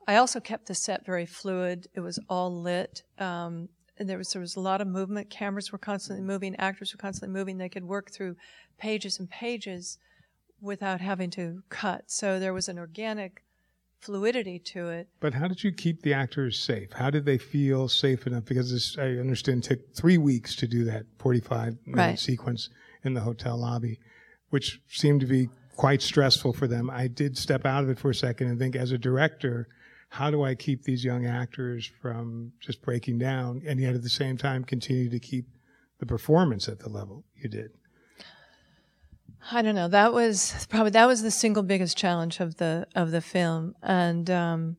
I 0.06 0.18
also 0.18 0.42
kept 0.42 0.66
the 0.68 0.76
set 0.76 1.06
very 1.06 1.26
fluid. 1.26 1.88
It 1.96 2.02
was 2.02 2.20
all 2.28 2.62
lit. 2.62 3.04
Um, 3.18 3.70
and 3.98 4.10
there 4.10 4.18
was 4.18 4.34
there 4.34 4.42
was 4.42 4.58
a 4.58 4.60
lot 4.60 4.82
of 4.82 4.88
movement. 4.88 5.30
Cameras 5.30 5.72
were 5.72 5.78
constantly 5.78 6.26
moving. 6.26 6.58
Actors 6.58 6.94
were 6.94 6.98
constantly 6.98 7.34
moving. 7.34 7.58
They 7.58 7.70
could 7.70 7.86
work 7.86 8.12
through 8.12 8.36
pages 8.78 9.18
and 9.18 9.30
pages 9.30 9.98
without 10.60 11.00
having 11.00 11.30
to 11.32 11.64
cut. 11.70 12.12
So 12.12 12.38
there 12.38 12.54
was 12.54 12.68
an 12.68 12.78
organic 12.78 13.43
fluidity 14.04 14.60
to 14.60 14.90
it. 14.90 15.08
But 15.20 15.34
how 15.34 15.48
did 15.48 15.64
you 15.64 15.72
keep 15.72 16.02
the 16.02 16.14
actors 16.14 16.60
safe? 16.60 16.92
How 16.94 17.10
did 17.10 17.26
they 17.26 17.38
feel 17.38 17.88
safe 17.88 18.28
enough? 18.28 18.46
Because 18.46 18.72
this, 18.72 18.98
I 18.98 19.20
understand, 19.20 19.64
took 19.64 19.96
three 19.96 20.18
weeks 20.18 20.56
to 20.58 20.68
do 20.68 20.84
that 20.86 21.06
45 21.20 21.78
minute 21.86 21.98
Right. 21.98 22.20
sequence 22.20 22.70
in 23.04 23.14
the 23.14 23.22
hotel 23.22 23.58
lobby, 23.58 24.00
which 24.50 24.82
seemed 24.90 25.22
to 25.22 25.28
be 25.28 25.50
quite 25.76 26.02
stressful 26.02 26.54
for 26.54 26.68
them. 26.68 26.90
I 26.90 27.08
did 27.08 27.38
step 27.38 27.66
out 27.66 27.84
of 27.84 27.90
it 27.90 27.98
for 27.98 28.12
a 28.12 28.16
second 28.16 28.48
and 28.48 28.60
think, 28.60 28.76
as 28.76 28.92
a 28.92 28.98
director, 28.98 29.68
how 30.10 30.30
do 30.30 30.44
I 30.44 30.54
keep 30.54 30.84
these 30.84 31.04
young 31.04 31.26
actors 31.26 31.90
from 32.02 32.52
just 32.60 32.82
breaking 32.82 33.18
down 33.18 33.64
and 33.66 33.80
yet 33.80 33.96
at 33.96 34.04
the 34.04 34.10
same 34.10 34.38
time 34.38 34.64
continue 34.64 35.10
to 35.10 35.20
keep 35.20 35.46
the 36.00 36.06
performance 36.06 36.68
at 36.68 36.80
the 36.80 36.90
level 36.90 37.24
you 37.36 37.50
did? 37.50 37.72
I 39.52 39.62
don't 39.62 39.76
know. 39.76 39.88
That 39.88 40.14
was 40.14 40.68
probably 40.70 40.92
that 40.92 41.08
was 41.08 41.22
the 41.22 41.32
single 41.32 41.64
biggest 41.64 41.98
challenge 41.98 42.40
of 42.40 42.58
the 42.58 42.88
of 42.96 43.12
the 43.12 43.22
film, 43.22 43.76
and 43.82 44.30
um, 44.30 44.78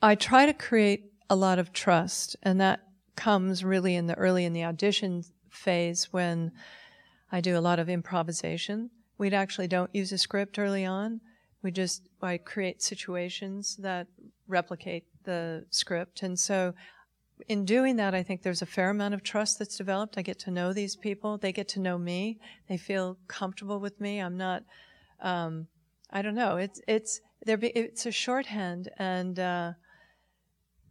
I 0.00 0.14
try 0.14 0.46
to 0.46 0.54
create 0.54 1.12
a 1.28 1.36
lot 1.36 1.58
of 1.58 1.72
trust, 1.72 2.36
and 2.42 2.60
that 2.60 2.80
comes 3.16 3.62
really 3.62 3.96
in 3.96 4.06
the 4.06 4.14
early 4.14 4.44
in 4.44 4.52
the 4.52 4.64
audition 4.64 5.24
phase 5.50 6.12
when 6.12 6.52
I 7.30 7.40
do 7.40 7.56
a 7.56 7.60
lot 7.60 7.78
of 7.78 7.88
improvisation. 7.88 8.90
We 9.18 9.30
actually 9.30 9.68
don't 9.68 9.94
use 9.94 10.10
a 10.12 10.18
script 10.18 10.58
early 10.58 10.86
on. 10.86 11.20
We 11.62 11.70
just 11.70 12.08
I 12.22 12.38
create 12.38 12.82
situations 12.82 13.76
that 13.76 14.06
replicate 14.48 15.04
the 15.24 15.66
script, 15.70 16.22
and 16.22 16.38
so 16.38 16.74
in 17.48 17.64
doing 17.64 17.96
that, 17.96 18.14
I 18.14 18.22
think 18.22 18.42
there's 18.42 18.62
a 18.62 18.66
fair 18.66 18.90
amount 18.90 19.14
of 19.14 19.22
trust 19.22 19.58
that's 19.58 19.76
developed. 19.76 20.18
I 20.18 20.22
get 20.22 20.38
to 20.40 20.50
know 20.50 20.72
these 20.72 20.96
people. 20.96 21.38
They 21.38 21.52
get 21.52 21.68
to 21.68 21.80
know 21.80 21.98
me. 21.98 22.38
They 22.68 22.76
feel 22.76 23.18
comfortable 23.28 23.80
with 23.80 24.00
me. 24.00 24.20
I'm 24.20 24.36
not. 24.36 24.62
Um, 25.20 25.66
I 26.10 26.22
don't 26.22 26.34
know. 26.34 26.56
It's 26.56 26.80
it's 26.88 27.20
there. 27.44 27.58
It's 27.60 28.06
a 28.06 28.10
shorthand, 28.12 28.88
and 28.98 29.38
uh, 29.38 29.72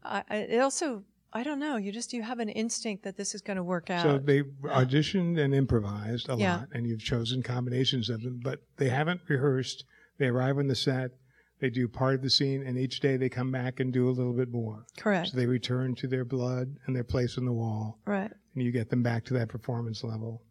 I, 0.03 0.24
I, 0.29 0.36
it 0.38 0.60
also. 0.60 1.03
I 1.32 1.44
don't 1.44 1.60
know. 1.60 1.77
You 1.77 1.91
just 1.91 2.12
you 2.12 2.24
have 2.24 2.39
an 2.39 2.50
instinct 2.50 3.03
that 3.03 3.15
this 3.15 3.36
is 3.36 3.41
going 3.41 3.58
to 3.58 3.63
work 3.63 3.91
out. 3.91 4.01
So 4.01 4.18
they 4.18 4.41
auditioned 4.63 5.39
and 5.39 5.53
improvised 5.53 6.27
a 6.27 6.36
Yeah. 6.36 6.58
lot, 6.58 6.70
and 6.74 6.88
you've 6.88 7.01
chosen 7.03 7.44
combinations 7.44 8.10
of 8.10 8.22
them, 8.24 8.39
but 8.44 8.60
they 8.77 8.89
haven't 8.89 9.22
rehearsed. 9.27 9.84
They 10.18 10.27
arrive 10.27 10.58
on 10.58 10.68
the 10.68 10.75
set, 10.75 11.12
they 11.60 11.70
do 11.70 11.88
part 11.88 12.16
of 12.16 12.22
the 12.22 12.30
scene, 12.30 12.63
and 12.66 12.78
each 12.78 13.00
day 13.00 13.18
they 13.18 13.30
come 13.30 13.51
back 13.51 13.80
and 13.80 13.92
do 13.92 14.10
a 14.10 14.12
little 14.12 14.34
bit 14.34 14.51
more. 14.51 14.86
Correct. 14.98 15.30
So 15.30 15.38
they 15.38 15.46
return 15.46 15.96
to 15.96 16.08
their 16.08 16.25
blood 16.25 16.75
and 16.86 16.96
their 16.96 17.04
place 17.04 17.38
on 17.38 17.46
the 17.46 17.51
wall, 17.51 18.00
right. 18.06 18.32
and 18.56 18.63
you 18.63 18.72
get 18.72 18.89
them 18.89 19.04
back 19.04 19.25
to 19.25 19.34
that 19.36 19.50
performance 19.50 20.04
level. 20.04 20.44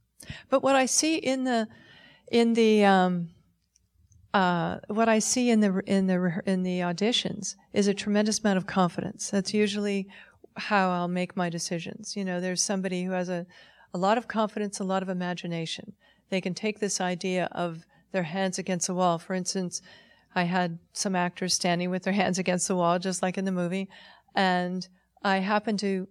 But 0.50 0.62
what 0.62 0.76
I 0.76 0.86
see 0.86 1.16
in 1.16 1.44
the 1.44 1.68
in 2.30 2.54
the 2.54 2.84
um, 2.84 3.30
uh, 4.34 4.78
what 4.88 5.08
I 5.08 5.18
see 5.18 5.50
in 5.50 5.60
the 5.60 5.80
in 5.86 6.06
the 6.06 6.42
in 6.44 6.62
the 6.62 6.80
auditions 6.80 7.56
is 7.72 7.86
a 7.86 7.94
tremendous 7.94 8.40
amount 8.40 8.58
of 8.58 8.66
confidence. 8.66 9.30
That's 9.30 9.54
usually 9.54 10.08
how 10.56 10.90
I'll 10.90 11.08
make 11.08 11.36
my 11.36 11.48
decisions. 11.48 12.16
You 12.16 12.24
know, 12.24 12.40
there's 12.40 12.62
somebody 12.62 13.04
who 13.04 13.12
has 13.12 13.28
a 13.28 13.46
a 13.94 13.98
lot 13.98 14.18
of 14.18 14.28
confidence, 14.28 14.80
a 14.80 14.84
lot 14.84 15.02
of 15.02 15.08
imagination. 15.08 15.94
They 16.28 16.40
can 16.40 16.52
take 16.54 16.78
this 16.78 17.00
idea 17.00 17.48
of 17.52 17.86
their 18.12 18.24
hands 18.24 18.58
against 18.58 18.86
the 18.88 18.94
wall. 18.94 19.18
For 19.18 19.34
instance, 19.34 19.80
I 20.34 20.44
had 20.44 20.78
some 20.92 21.16
actors 21.16 21.54
standing 21.54 21.90
with 21.90 22.02
their 22.02 22.12
hands 22.12 22.38
against 22.38 22.68
the 22.68 22.76
wall, 22.76 22.98
just 22.98 23.22
like 23.22 23.38
in 23.38 23.44
the 23.44 23.52
movie, 23.52 23.88
and 24.34 24.86
I 25.22 25.38
happened 25.38 25.78
to 25.80 26.08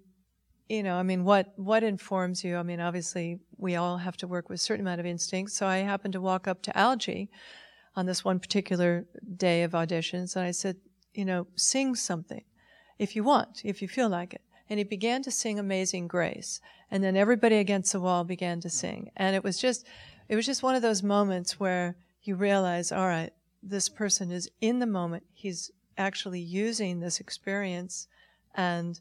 you 0.70 0.84
know, 0.84 0.96
I 0.96 1.04
mean, 1.04 1.24
what 1.24 1.54
what 1.56 1.84
informs 1.84 2.44
you? 2.44 2.58
I 2.58 2.64
mean, 2.64 2.80
obviously, 2.80 3.40
we 3.58 3.76
all 3.76 3.98
have 3.98 4.18
to 4.18 4.28
work 4.28 4.50
with 4.50 4.60
a 4.60 4.64
certain 4.64 4.86
amount 4.86 5.00
of 5.00 5.06
instinct. 5.06 5.52
So 5.52 5.66
I 5.66 5.78
happened 5.78 6.14
to 6.14 6.22
walk 6.22 6.48
up 6.48 6.62
to 6.64 6.72
Algee 6.72 7.30
on 7.96 8.06
this 8.06 8.26
one 8.26 8.40
particular 8.40 9.06
day 9.38 9.64
of 9.64 9.72
auditions, 9.72 10.36
and 10.36 10.46
I 10.46 10.52
said, 10.52 10.78
you 11.14 11.26
know, 11.26 11.48
sing 11.56 11.96
something 11.96 12.44
if 13.00 13.16
you 13.16 13.24
want, 13.24 13.62
if 13.64 13.82
you 13.82 13.88
feel 13.88 14.10
like 14.10 14.34
it. 14.34 14.42
And 14.70 14.78
he 14.78 14.84
began 14.84 15.24
to 15.24 15.32
sing 15.32 15.58
Amazing 15.58 16.08
Grace, 16.10 16.60
and 16.92 17.04
then 17.04 17.16
everybody 17.16 17.58
against 17.58 17.94
the 17.94 18.02
wall 18.02 18.24
began 18.24 18.60
to 18.62 18.70
sing, 18.70 19.12
and 19.16 19.36
it 19.36 19.44
was 19.44 19.58
just, 19.58 19.88
it 20.28 20.36
was 20.36 20.46
just 20.46 20.64
one 20.64 20.76
of 20.76 20.82
those 20.82 21.02
moments 21.02 21.60
where 21.60 21.96
you 22.24 22.36
realize, 22.36 22.92
all 22.92 23.08
right, 23.08 23.32
this 23.62 23.90
person 23.90 24.32
is 24.32 24.50
in 24.62 24.80
the 24.80 24.86
moment. 24.86 25.24
He's 25.34 25.72
actually 25.98 26.40
using 26.40 27.00
this 27.00 27.20
experience 27.20 28.08
and 28.56 29.00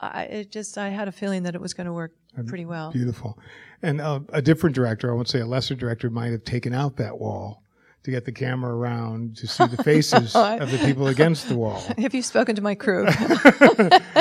I 0.00 0.22
it 0.24 0.52
just 0.52 0.76
I 0.76 0.88
had 0.88 1.08
a 1.08 1.12
feeling 1.12 1.44
that 1.44 1.54
it 1.54 1.60
was 1.60 1.74
going 1.74 1.86
to 1.86 1.92
work 1.92 2.12
pretty 2.46 2.66
well. 2.66 2.92
Beautiful. 2.92 3.38
And 3.82 4.00
uh, 4.00 4.20
a 4.30 4.42
different 4.42 4.74
director, 4.74 5.10
I 5.10 5.14
won't 5.14 5.28
say 5.28 5.40
a 5.40 5.46
lesser 5.46 5.74
director, 5.74 6.10
might 6.10 6.32
have 6.32 6.44
taken 6.44 6.74
out 6.74 6.96
that 6.96 7.18
wall 7.18 7.62
to 8.04 8.10
get 8.10 8.24
the 8.24 8.32
camera 8.32 8.74
around 8.74 9.36
to 9.36 9.46
see 9.46 9.66
the 9.66 9.82
faces 9.82 10.34
of 10.34 10.70
the 10.70 10.78
people 10.78 11.08
against 11.08 11.48
the 11.48 11.56
wall. 11.56 11.82
Have 11.98 12.14
you 12.14 12.22
spoken 12.22 12.54
to 12.56 12.62
my 12.62 12.74
crew? 12.74 13.04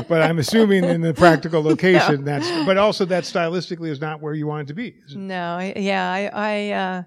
but 0.08 0.22
I'm 0.22 0.39
assuming 0.39 0.84
in 0.84 1.01
the 1.01 1.13
practical 1.13 1.62
location, 1.62 2.24
that's. 2.24 2.50
But 2.65 2.77
also 2.77 3.05
that 3.05 3.25
stylistically 3.25 3.89
is 3.89 4.01
not 4.01 4.22
where 4.22 4.34
you 4.34 4.48
want 4.48 4.63
it 4.63 4.67
to 4.67 4.74
be. 4.74 4.96
No, 5.13 5.58
I, 5.58 5.74
yeah, 5.75 6.12
I, 6.12 6.29
I, 6.34 6.72
uh, 6.72 7.03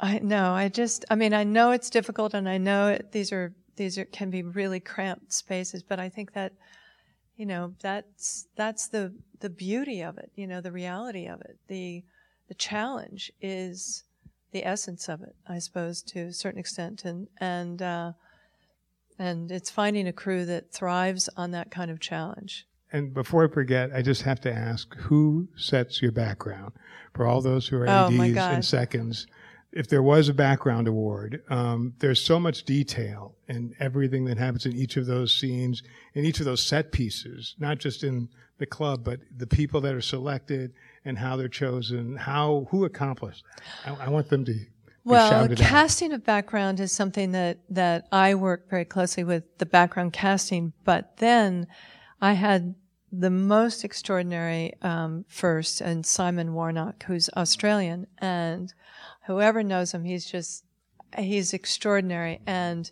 I 0.00 0.18
know. 0.18 0.52
I 0.52 0.68
just, 0.68 1.04
I 1.10 1.14
mean, 1.14 1.34
I 1.34 1.44
know 1.44 1.72
it's 1.72 1.90
difficult, 1.90 2.32
and 2.34 2.48
I 2.48 2.58
know 2.58 2.88
it, 2.88 3.12
these 3.12 3.32
are 3.32 3.52
these 3.76 3.98
are 3.98 4.06
can 4.06 4.30
be 4.30 4.42
really 4.42 4.80
cramped 4.80 5.32
spaces, 5.32 5.82
but 5.82 6.00
I 6.00 6.08
think 6.08 6.32
that 6.32 6.52
you 7.40 7.46
know 7.46 7.72
that's 7.80 8.48
that's 8.54 8.88
the 8.88 9.14
the 9.40 9.48
beauty 9.48 10.02
of 10.02 10.18
it 10.18 10.30
you 10.34 10.46
know 10.46 10.60
the 10.60 10.70
reality 10.70 11.26
of 11.26 11.40
it 11.40 11.56
the 11.68 12.04
the 12.48 12.54
challenge 12.54 13.32
is 13.40 14.04
the 14.52 14.62
essence 14.62 15.08
of 15.08 15.22
it 15.22 15.34
i 15.48 15.58
suppose 15.58 16.02
to 16.02 16.20
a 16.20 16.32
certain 16.34 16.60
extent 16.60 17.06
and 17.06 17.28
and 17.38 17.80
uh, 17.80 18.12
and 19.18 19.50
it's 19.50 19.70
finding 19.70 20.06
a 20.06 20.12
crew 20.12 20.44
that 20.44 20.70
thrives 20.70 21.30
on 21.34 21.50
that 21.52 21.70
kind 21.70 21.90
of 21.90 21.98
challenge 21.98 22.66
and 22.92 23.14
before 23.14 23.44
I 23.44 23.48
forget, 23.48 23.92
I 23.94 24.02
just 24.02 24.22
have 24.22 24.40
to 24.40 24.52
ask 24.52 24.96
who 24.96 25.46
sets 25.56 26.02
your 26.02 26.10
background 26.10 26.72
for 27.14 27.24
all 27.24 27.40
those 27.40 27.68
who 27.68 27.76
are 27.76 27.88
Oh, 27.88 28.10
my 28.10 28.26
ADs 28.26 28.34
God. 28.34 28.54
in 28.56 28.62
seconds. 28.64 29.28
If 29.72 29.88
there 29.88 30.02
was 30.02 30.28
a 30.28 30.34
background 30.34 30.88
award, 30.88 31.42
um, 31.48 31.94
there's 32.00 32.20
so 32.20 32.40
much 32.40 32.64
detail 32.64 33.36
in 33.48 33.74
everything 33.78 34.24
that 34.24 34.36
happens 34.36 34.66
in 34.66 34.74
each 34.74 34.96
of 34.96 35.06
those 35.06 35.32
scenes, 35.32 35.82
in 36.14 36.24
each 36.24 36.40
of 36.40 36.44
those 36.46 36.60
set 36.62 36.90
pieces, 36.90 37.54
not 37.58 37.78
just 37.78 38.02
in 38.02 38.28
the 38.58 38.66
club, 38.66 39.04
but 39.04 39.20
the 39.36 39.46
people 39.46 39.80
that 39.82 39.94
are 39.94 40.00
selected 40.00 40.72
and 41.04 41.16
how 41.16 41.36
they're 41.36 41.48
chosen, 41.48 42.16
how 42.16 42.66
who 42.70 42.84
accomplished 42.84 43.44
that. 43.84 44.00
I, 44.00 44.06
I 44.06 44.08
want 44.10 44.28
them 44.28 44.44
to 44.44 44.52
be 44.52 44.66
Well, 45.04 45.30
shouted 45.30 45.60
out. 45.60 45.66
casting 45.66 46.12
of 46.12 46.24
background 46.24 46.80
is 46.80 46.90
something 46.90 47.30
that, 47.32 47.60
that 47.70 48.08
I 48.10 48.34
work 48.34 48.68
very 48.68 48.84
closely 48.84 49.22
with 49.24 49.44
the 49.58 49.66
background 49.66 50.12
casting, 50.12 50.72
but 50.84 51.16
then 51.18 51.68
I 52.20 52.32
had 52.32 52.74
the 53.12 53.30
most 53.30 53.84
extraordinary 53.84 54.74
um, 54.82 55.24
first, 55.28 55.80
and 55.80 56.04
Simon 56.04 56.54
Warnock, 56.54 57.04
who's 57.04 57.28
Australian, 57.36 58.06
and 58.18 58.72
whoever 59.34 59.62
knows 59.62 59.92
him, 59.92 60.04
he's 60.04 60.26
just 60.26 60.64
he's 61.18 61.52
extraordinary, 61.52 62.40
and 62.46 62.90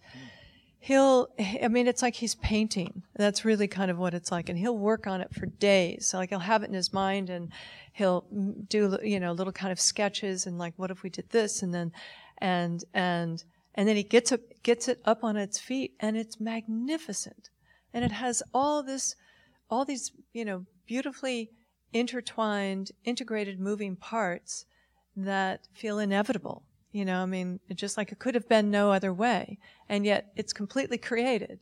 he'll 0.81 1.29
i 1.39 1.69
mean 1.69 1.87
it's 1.87 2.03
like 2.03 2.15
he's 2.15 2.35
painting. 2.37 3.03
That's 3.17 3.45
really 3.45 3.69
kind 3.69 3.91
of 3.91 3.99
what 3.99 4.15
it's 4.15 4.31
like. 4.31 4.49
And 4.49 4.59
he'll 4.59 4.79
work 4.79 5.07
on 5.07 5.21
it 5.21 5.35
for 5.35 5.47
days. 5.47 6.07
So 6.07 6.19
like 6.19 6.31
he'll 6.31 6.39
have 6.39 6.63
it 6.63 6.69
in 6.69 6.75
his 6.75 6.93
mind 6.93 7.31
and 7.31 7.51
he'll 7.93 8.25
do 8.69 8.99
you 9.03 9.21
know 9.21 9.33
little 9.33 9.53
kind 9.53 9.73
of 9.73 9.81
sketches 9.81 10.47
and 10.47 10.59
like 10.59 10.75
what 10.77 10.91
if 10.91 11.03
we 11.03 11.11
did 11.11 11.31
this? 11.31 11.63
And 11.63 11.75
then 11.75 11.93
and 12.39 12.85
and 12.95 13.45
and 13.75 13.89
then 13.89 13.97
he 13.97 14.03
gets 14.03 14.33
up 14.33 14.41
gets 14.63 14.89
it 14.89 15.01
up 15.05 15.25
on 15.25 15.37
its 15.37 15.59
feet 15.59 15.95
and 16.01 16.17
it's 16.17 16.41
magnificent. 16.41 17.51
And 17.93 18.05
it 18.05 18.13
has 18.13 18.43
all 18.55 18.83
this 18.83 19.17
all 19.71 19.85
these 19.85 20.13
you 20.33 20.45
know 20.45 20.65
beautifully 20.87 21.51
intertwined 21.93 22.93
integrated 23.05 23.59
moving 23.59 23.97
parts 23.97 24.67
that 25.25 25.69
feel 25.75 25.99
inevitable 25.99 26.63
you 26.93 27.05
know? 27.05 27.23
I 27.23 27.27
mean 27.27 27.61
just 27.75 27.97
like 27.97 28.13
it 28.13 28.19
could 28.19 28.35
have 28.35 28.49
been 28.49 28.71
no 28.71 28.91
other 28.91 29.13
way 29.13 29.59
and 29.89 30.05
yet 30.05 30.33
it's 30.37 30.53
completely 30.53 30.99
created. 30.99 31.61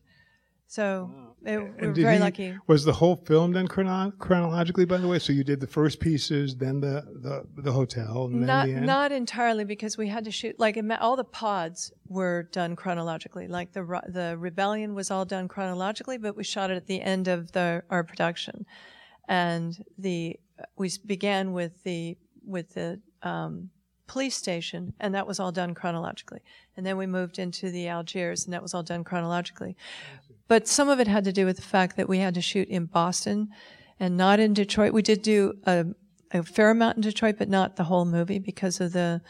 So 0.68 1.10
mm. 1.14 1.48
it, 1.48 1.58
we're 1.58 1.88
And 1.88 1.94
very 1.96 2.14
he- 2.14 2.20
lucky. 2.20 2.58
Was 2.66 2.84
the 2.84 2.92
whole 2.92 3.16
film 3.16 3.52
done 3.52 3.68
chrono- 3.68 4.12
chronologically, 4.18 4.84
by 4.84 4.96
the 4.96 5.06
way? 5.06 5.20
So 5.20 5.32
you 5.32 5.44
did 5.44 5.60
the 5.60 5.66
first 5.66 6.00
pieces, 6.00 6.56
then 6.56 6.80
the 6.80 7.04
the, 7.22 7.62
the 7.62 7.72
hotel, 7.72 8.26
and 8.26 8.40
then 8.40 8.46
not 8.46 8.66
the 8.66 8.74
end. 8.74 8.86
not 8.86 9.12
entirely 9.12 9.64
because 9.64 9.96
we 9.96 10.08
had 10.08 10.24
to 10.24 10.32
shoot 10.32 10.58
like 10.58 10.76
all 11.00 11.14
the 11.16 11.24
pods 11.24 11.92
were 12.08 12.48
done 12.50 12.74
chronologically. 12.74 13.46
Like 13.46 13.72
the 13.72 13.84
the 14.08 14.36
rebellion 14.36 14.94
was 14.94 15.10
all 15.10 15.24
done 15.24 15.46
chronologically 15.46 16.18
but 16.18 16.36
we 16.36 16.42
shot 16.44 16.70
it 16.70 16.76
at 16.76 16.86
the 16.86 17.00
end 17.00 17.28
of 17.28 17.52
the 17.52 17.84
our 17.90 18.02
production. 18.02 18.66
And 19.28 19.84
the 19.98 20.38
we 20.76 20.90
began 21.04 21.52
with 21.52 21.84
the 21.84 22.16
with 22.44 22.74
the 22.74 23.00
um, 23.26 23.70
police 24.06 24.36
station 24.36 24.92
and 25.00 25.14
that 25.14 25.26
was 25.26 25.40
all 25.40 25.52
done 25.52 25.74
chronologically. 25.74 26.40
And 26.76 26.86
then 26.86 26.96
we 26.96 27.06
moved 27.06 27.38
into 27.38 27.70
the 27.70 27.88
algiers 27.88 28.44
and 28.44 28.54
that 28.54 28.62
was 28.62 28.72
all 28.72 28.82
done 28.82 29.04
chronologically. 29.04 29.76
But 30.48 30.68
some 30.68 30.88
of 30.88 31.00
it 31.00 31.08
had 31.08 31.24
to 31.24 31.32
do 31.32 31.44
with 31.44 31.56
the 31.56 31.62
fact 31.62 31.96
that 31.96 32.08
we 32.08 32.18
had 32.18 32.34
to 32.34 32.40
shoot 32.40 32.68
in 32.68 32.86
boston 32.86 33.48
and 33.98 34.16
not 34.16 34.38
in 34.38 34.54
detroit. 34.54 34.92
We 34.92 35.02
did 35.02 35.22
do 35.22 35.54
a, 35.64 35.86
a 36.32 36.42
fair 36.44 36.70
amount 36.70 36.96
in 36.96 37.02
detroit 37.02 37.36
but 37.38 37.48
not 37.48 37.76
the 37.76 37.84
whole 37.84 38.04
movie 38.04 38.38
because 38.38 38.80
of 38.80 38.92
the 38.92 39.22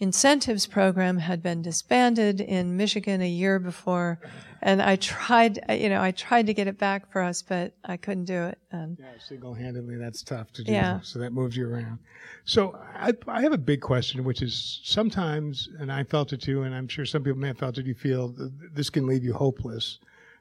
incentives 0.00 0.66
program 0.66 1.18
had 1.18 1.42
been 1.42 1.62
disbanded 1.62 2.40
in 2.40 2.76
Michigan 2.76 3.20
a 3.20 3.28
year 3.28 3.58
before, 3.58 4.18
and 4.62 4.80
I 4.82 4.96
tried, 4.96 5.60
you 5.70 5.88
know, 5.88 6.00
I 6.00 6.10
tried 6.10 6.46
to 6.46 6.54
get 6.54 6.66
it 6.66 6.78
back 6.78 7.10
for 7.10 7.22
us, 7.22 7.42
but 7.42 7.74
I 7.84 7.96
couldn't 7.96 8.24
do 8.24 8.44
it. 8.44 8.58
And 8.70 8.96
Yeah, 8.98 9.06
single-handedly, 9.18 9.96
that's 9.96 10.22
tough 10.22 10.52
to 10.54 10.64
do. 10.64 10.72
Yeah. 10.72 11.00
So 11.02 11.18
that 11.18 11.32
moves 11.32 11.56
you 11.56 11.68
around. 11.68 11.98
So 12.44 12.78
I, 12.94 13.12
I 13.26 13.42
have 13.42 13.52
a 13.52 13.58
big 13.58 13.80
question, 13.80 14.24
which 14.24 14.42
is 14.42 14.80
sometimes, 14.84 15.68
and 15.78 15.92
I 15.92 16.04
felt 16.04 16.32
it 16.32 16.40
too, 16.40 16.62
and 16.62 16.74
I'm 16.74 16.88
sure 16.88 17.04
some 17.04 17.22
people 17.22 17.38
may 17.38 17.48
have 17.48 17.58
felt 17.58 17.78
it. 17.78 17.86
You 17.86 17.94
feel 17.94 18.34
this 18.72 18.90
can 18.90 19.06
leave 19.06 19.24
you 19.24 19.34
hopeless, 19.34 19.98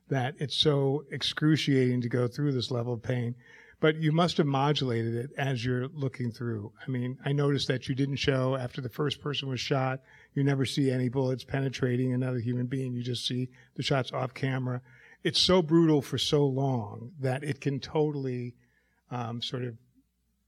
that 0.10 0.36
it's 0.38 0.56
so 0.56 1.04
excruciating 1.12 2.02
to 2.02 2.10
go 2.10 2.28
through 2.28 2.54
this 2.54 2.72
level 2.72 2.94
of 2.94 3.04
pain. 3.04 3.36
But 3.80 3.98
you 3.98 4.12
must 4.12 4.38
have 4.38 4.48
modulated 4.48 5.14
it 5.14 5.30
as 5.38 5.64
you're 5.64 5.88
looking 5.90 6.32
through. 6.32 6.72
I 6.86 6.90
mean, 6.90 7.20
I 7.24 7.32
noticed 7.32 7.68
that 7.68 7.88
you 7.88 7.94
didn't 7.94 8.16
show 8.16 8.56
after 8.56 8.82
the 8.82 8.90
first 8.90 9.22
person 9.22 9.50
was 9.50 9.60
shot. 9.60 10.02
You 10.34 10.44
never 10.44 10.66
see 10.66 10.90
any 10.90 11.10
bullets 11.10 11.44
penetrating 11.44 12.12
another 12.12 12.40
human 12.40 12.66
being. 12.66 12.94
You 12.94 13.04
just 13.04 13.28
see 13.28 13.50
the 13.76 13.84
shots 13.84 14.12
off 14.12 14.34
camera. 14.34 14.82
It's 15.24 15.40
so 15.40 15.62
brutal 15.62 16.02
for 16.02 16.18
so 16.18 16.46
long 16.46 17.12
that 17.20 17.44
it 17.44 17.62
can 17.62 17.80
totally 17.80 18.56
um, 19.12 19.42
sort 19.44 19.64
of 19.64 19.76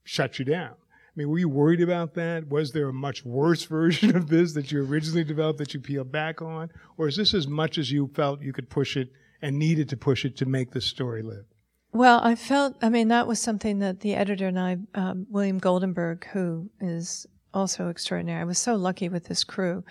shut 0.04 0.40
you 0.40 0.46
down. 0.46 0.72
I 0.72 1.12
mean, 1.16 1.30
were 1.30 1.40
you 1.40 1.50
worried 1.50 1.82
about 1.82 2.16
that? 2.16 2.48
Was 2.48 2.72
there 2.72 2.90
a 2.90 2.94
much 2.94 3.24
worse 3.24 3.64
version 3.66 4.16
of 4.16 4.30
this 4.30 4.54
that 4.54 4.72
you 4.72 4.84
originally 4.84 5.24
developed 5.24 5.60
that 5.60 5.76
you 5.76 5.80
peeled 5.80 6.12
back 6.12 6.42
on? 6.42 6.72
Or 6.98 7.08
is 7.08 7.16
this 7.16 7.36
as 7.36 7.48
much 7.48 7.78
as 7.78 7.92
you 7.92 8.08
felt 8.16 8.42
you 8.42 8.54
could 8.54 8.72
push 8.72 8.98
it 8.98 9.12
and 9.40 9.60
needed 9.60 9.90
to 9.90 9.98
push 9.98 10.26
it 10.26 10.36
to 10.38 10.48
make 10.48 10.72
the 10.72 10.82
story 10.82 11.22
live? 11.22 11.46
Well, 11.92 12.20
I 12.24 12.36
felt, 12.36 12.76
I 12.82 12.90
mean, 12.90 13.08
that 13.08 13.28
was 13.28 13.40
something 13.40 13.80
that 13.80 14.02
the 14.02 14.16
editor 14.16 14.48
and 14.48 14.60
I, 14.60 14.78
um, 14.94 15.26
William 15.30 15.60
Goldenberg, 15.60 16.26
who 16.26 16.70
is 16.80 17.26
also 17.54 17.90
extraordinary, 17.90 18.42
I 18.42 18.46
was 18.46 18.60
so 18.60 18.76
lucky 18.76 19.10
with 19.10 19.26
this 19.26 19.44
crew. 19.44 19.84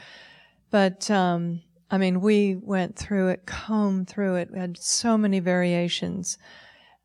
But, 0.70 1.10
um, 1.10 1.62
I 1.90 1.98
mean, 1.98 2.20
we 2.20 2.54
went 2.54 2.96
through 2.96 3.28
it, 3.28 3.46
combed 3.46 4.08
through 4.08 4.36
it. 4.36 4.50
We 4.52 4.58
had 4.58 4.78
so 4.78 5.18
many 5.18 5.40
variations 5.40 6.38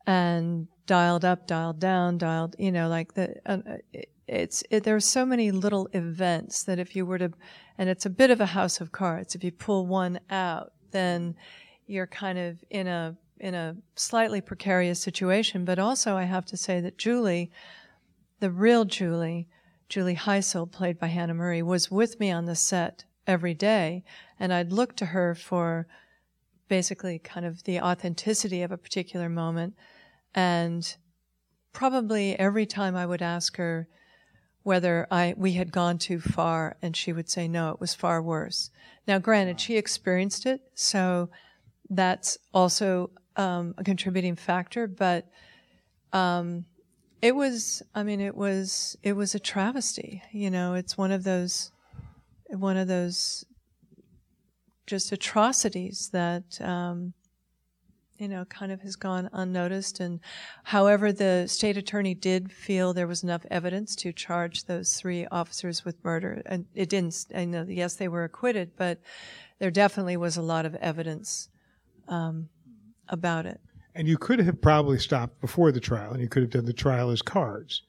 and 0.06 0.68
dialed 0.86 1.24
up, 1.24 1.46
dialed 1.46 1.80
down, 1.80 2.18
dialed, 2.18 2.54
you 2.58 2.70
know, 2.70 2.88
like 2.88 3.14
the, 3.14 3.34
uh, 3.46 3.58
it, 3.92 4.10
it's, 4.28 4.62
it, 4.70 4.84
there 4.84 4.94
are 4.94 5.00
so 5.00 5.26
many 5.26 5.50
little 5.50 5.88
events 5.92 6.62
that 6.64 6.78
if 6.78 6.94
you 6.94 7.04
were 7.04 7.18
to, 7.18 7.32
and 7.78 7.88
it's 7.88 8.06
a 8.06 8.10
bit 8.10 8.30
of 8.30 8.40
a 8.40 8.46
house 8.46 8.80
of 8.80 8.92
cards. 8.92 9.34
If 9.34 9.42
you 9.42 9.50
pull 9.50 9.86
one 9.86 10.20
out, 10.30 10.72
then 10.92 11.34
you're 11.86 12.06
kind 12.06 12.38
of 12.38 12.58
in 12.70 12.86
a, 12.86 13.16
in 13.38 13.54
a 13.54 13.76
slightly 13.96 14.40
precarious 14.40 15.00
situation. 15.00 15.64
But 15.64 15.78
also 15.78 16.16
I 16.16 16.24
have 16.24 16.46
to 16.46 16.56
say 16.56 16.80
that 16.80 16.98
Julie, 16.98 17.50
the 18.40 18.50
real 18.50 18.84
Julie, 18.84 19.48
Julie 19.88 20.16
Hysell, 20.16 20.70
played 20.70 20.98
by 20.98 21.08
Hannah 21.08 21.34
Murray, 21.34 21.62
was 21.62 21.90
with 21.90 22.18
me 22.20 22.30
on 22.30 22.44
the 22.46 22.56
set 22.56 23.04
every 23.26 23.54
day. 23.54 24.04
And 24.38 24.52
I'd 24.52 24.72
look 24.72 24.96
to 24.96 25.06
her 25.06 25.34
for 25.34 25.86
basically 26.68 27.18
kind 27.18 27.44
of 27.44 27.64
the 27.64 27.80
authenticity 27.80 28.62
of 28.62 28.72
a 28.72 28.78
particular 28.78 29.28
moment. 29.28 29.74
And 30.34 30.96
probably 31.72 32.38
every 32.38 32.66
time 32.66 32.96
I 32.96 33.06
would 33.06 33.22
ask 33.22 33.56
her 33.56 33.88
whether 34.62 35.06
I 35.10 35.34
we 35.36 35.52
had 35.52 35.70
gone 35.70 35.98
too 35.98 36.18
far, 36.18 36.76
and 36.80 36.96
she 36.96 37.12
would 37.12 37.28
say, 37.28 37.46
no, 37.46 37.70
it 37.70 37.80
was 37.80 37.94
far 37.94 38.22
worse. 38.22 38.70
Now, 39.06 39.18
granted, 39.18 39.60
she 39.60 39.76
experienced 39.76 40.46
it, 40.46 40.62
so 40.74 41.28
that's 41.90 42.38
also 42.54 43.10
um, 43.36 43.74
a 43.78 43.84
contributing 43.84 44.36
factor, 44.36 44.86
but 44.86 45.28
um, 46.12 46.64
it 47.20 47.34
was. 47.34 47.82
I 47.94 48.02
mean, 48.02 48.20
it 48.20 48.36
was. 48.36 48.96
It 49.02 49.14
was 49.14 49.34
a 49.34 49.40
travesty. 49.40 50.22
You 50.32 50.50
know, 50.50 50.74
it's 50.74 50.96
one 50.96 51.10
of 51.10 51.24
those, 51.24 51.72
one 52.48 52.76
of 52.76 52.88
those, 52.88 53.44
just 54.86 55.12
atrocities 55.12 56.10
that. 56.12 56.60
Um, 56.60 57.14
you 58.18 58.28
know, 58.28 58.44
kind 58.44 58.70
of 58.70 58.80
has 58.82 58.96
gone 58.96 59.28
unnoticed. 59.32 59.98
And 60.00 60.20
however, 60.62 61.12
the 61.12 61.46
state 61.48 61.76
attorney 61.76 62.14
did 62.14 62.52
feel 62.52 62.92
there 62.92 63.08
was 63.08 63.24
enough 63.24 63.44
evidence 63.50 63.96
to 63.96 64.12
charge 64.12 64.64
those 64.64 64.94
three 64.94 65.26
officers 65.26 65.84
with 65.84 66.04
murder. 66.04 66.40
And 66.46 66.66
it 66.74 66.88
didn't, 66.88 67.26
I 67.34 67.44
know, 67.44 67.66
yes, 67.68 67.94
they 67.94 68.08
were 68.08 68.24
acquitted, 68.24 68.76
but 68.76 69.00
there 69.58 69.70
definitely 69.70 70.16
was 70.16 70.36
a 70.36 70.42
lot 70.42 70.64
of 70.64 70.74
evidence 70.76 71.48
um, 72.08 72.48
about 73.08 73.46
it. 73.46 73.60
And 73.94 74.08
you 74.08 74.18
could 74.18 74.40
have 74.40 74.60
probably 74.60 74.98
stopped 74.98 75.40
before 75.40 75.70
the 75.70 75.80
trial 75.80 76.12
and 76.12 76.20
you 76.20 76.28
could 76.28 76.42
have 76.42 76.50
done 76.50 76.64
the 76.64 76.72
trial 76.72 77.10
as 77.10 77.22
cards, 77.22 77.82